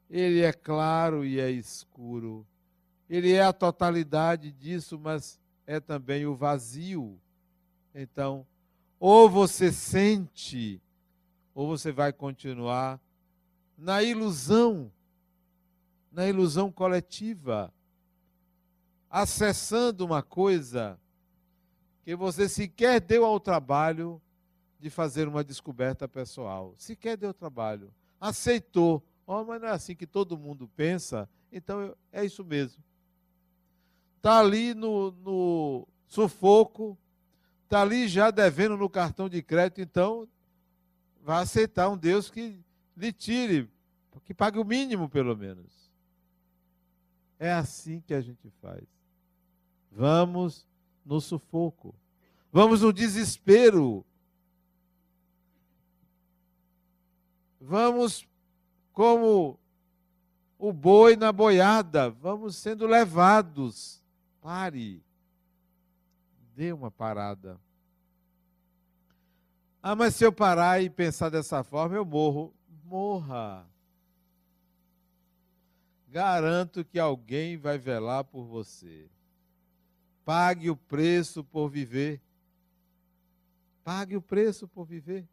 [0.09, 2.47] Ele é claro e é escuro.
[3.09, 7.20] Ele é a totalidade disso, mas é também o vazio.
[7.95, 8.47] Então,
[8.99, 10.81] ou você sente,
[11.55, 13.01] ou você vai continuar
[13.81, 14.93] na ilusão,
[16.12, 17.72] na ilusão coletiva,
[19.09, 21.01] acessando uma coisa
[22.05, 24.20] que você sequer deu ao trabalho
[24.78, 26.74] de fazer uma descoberta pessoal.
[26.76, 27.93] Sequer deu trabalho.
[28.20, 29.03] Aceitou.
[29.26, 31.26] Oh, mas não é assim que todo mundo pensa.
[31.51, 32.83] Então é isso mesmo.
[34.18, 36.99] Está ali no, no sufoco,
[37.64, 40.28] está ali já devendo no cartão de crédito, então
[41.22, 42.59] vai aceitar um Deus que
[43.01, 43.68] lhe tire,
[44.24, 45.90] que pague o mínimo pelo menos.
[47.38, 48.84] É assim que a gente faz.
[49.90, 50.66] Vamos
[51.05, 51.94] no sufoco.
[52.53, 54.05] Vamos no desespero.
[57.61, 58.28] Vamos
[58.92, 59.59] como
[60.59, 64.03] o boi na boiada, vamos sendo levados.
[64.40, 65.03] Pare.
[66.55, 67.59] Dê uma parada.
[69.82, 72.55] Ah, mas se eu parar e pensar dessa forma, eu morro.
[72.91, 73.64] Morra.
[76.09, 79.09] Garanto que alguém vai velar por você.
[80.24, 82.20] Pague o preço por viver.
[83.84, 85.24] Pague o preço por viver.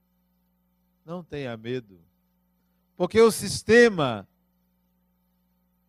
[1.04, 2.00] Não tenha medo.
[2.96, 4.28] Porque o sistema,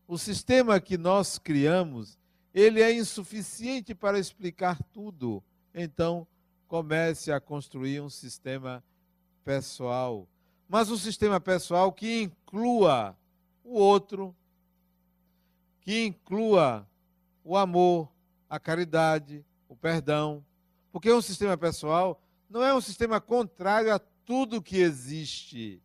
[0.07, 2.19] o sistema que nós criamos,
[2.55, 5.45] ele é insuficiente para explicar tudo.
[5.75, 6.27] Então,
[6.67, 8.83] comece a construir um sistema
[9.45, 10.27] pessoal.
[10.69, 13.17] Mas um sistema pessoal que inclua
[13.65, 14.37] o outro,
[15.81, 16.87] que inclua
[17.43, 18.13] o amor,
[18.51, 20.45] a caridade, o perdão.
[20.93, 25.83] Porque um sistema pessoal não é um sistema contrário a tudo que existe.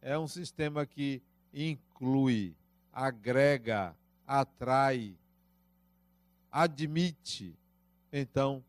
[0.00, 1.20] É um sistema que
[1.52, 2.54] inclui,
[2.92, 5.16] agrega, atrai,
[6.52, 7.58] admite.
[8.12, 8.62] Então,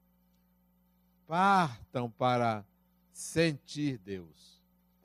[1.27, 2.65] partam para
[3.11, 4.56] sentir Deus.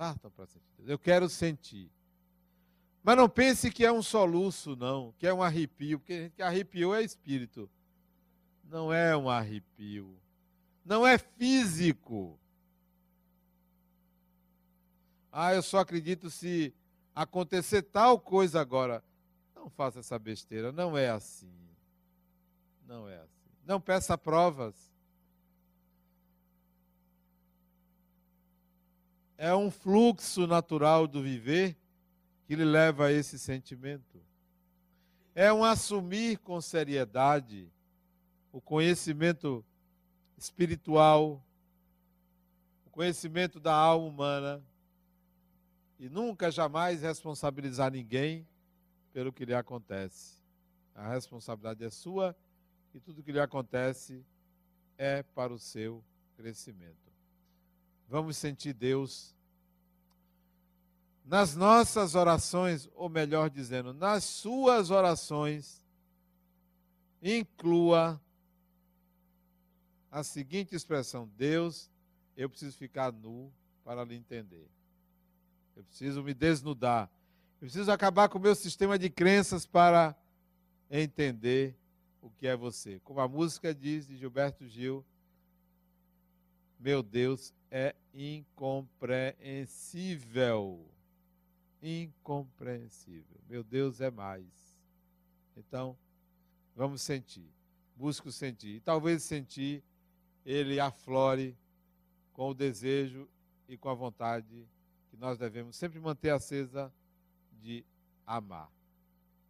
[0.03, 0.90] Partam para sentir.
[0.90, 1.90] Eu quero sentir.
[3.03, 7.03] Mas não pense que é um soluço, não, que é um arrepio, porque arrepiou é
[7.03, 7.68] espírito.
[8.64, 10.16] Não é um arrepio
[10.84, 12.38] não é físico.
[15.30, 16.74] Ah, eu só acredito se
[17.14, 19.03] acontecer tal coisa agora.
[19.55, 21.53] Não faça essa besteira, não é assim.
[22.86, 23.50] Não é assim.
[23.64, 24.91] Não peça provas.
[29.43, 31.76] É um fluxo natural do viver
[32.47, 34.22] que lhe leva a esse sentimento.
[35.34, 37.68] É um assumir com seriedade
[38.53, 39.64] o conhecimento
[40.38, 41.45] espiritual,
[42.86, 44.62] o conhecimento da alma humana
[45.99, 48.47] e nunca jamais responsabilizar ninguém
[49.12, 50.40] pelo que lhe acontece.
[50.95, 52.36] A responsabilidade é sua
[52.95, 54.24] e tudo que lhe acontece
[54.97, 56.01] é para o seu
[56.36, 57.11] crescimento.
[58.09, 59.34] Vamos sentir Deus
[61.24, 65.82] nas nossas orações, ou melhor dizendo, nas suas orações,
[67.22, 68.20] inclua
[70.11, 71.90] a seguinte expressão: Deus,
[72.36, 73.53] eu preciso ficar nu
[73.84, 74.68] para lhe entender.
[75.76, 77.11] Eu preciso me desnudar.
[77.55, 80.16] Eu preciso acabar com o meu sistema de crenças para
[80.90, 81.76] entender
[82.20, 83.00] o que é você.
[83.05, 85.05] Como a música diz de Gilberto Gil,
[86.78, 90.86] meu Deus é incompreensível.
[91.82, 93.40] Incompreensível.
[93.48, 94.76] Meu Deus é mais.
[95.56, 95.96] Então,
[96.76, 97.50] vamos sentir.
[97.96, 98.76] Busco sentir.
[98.76, 99.82] E talvez sentir
[100.44, 101.56] ele aflore
[102.34, 103.26] com o desejo
[103.66, 104.68] e com a vontade
[105.08, 106.92] que nós devemos sempre manter acesa
[107.52, 107.86] de
[108.26, 108.70] amar.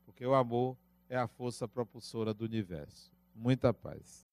[0.04, 3.10] Porque o amor é a força propulsora do universo.
[3.34, 4.30] Muita paz.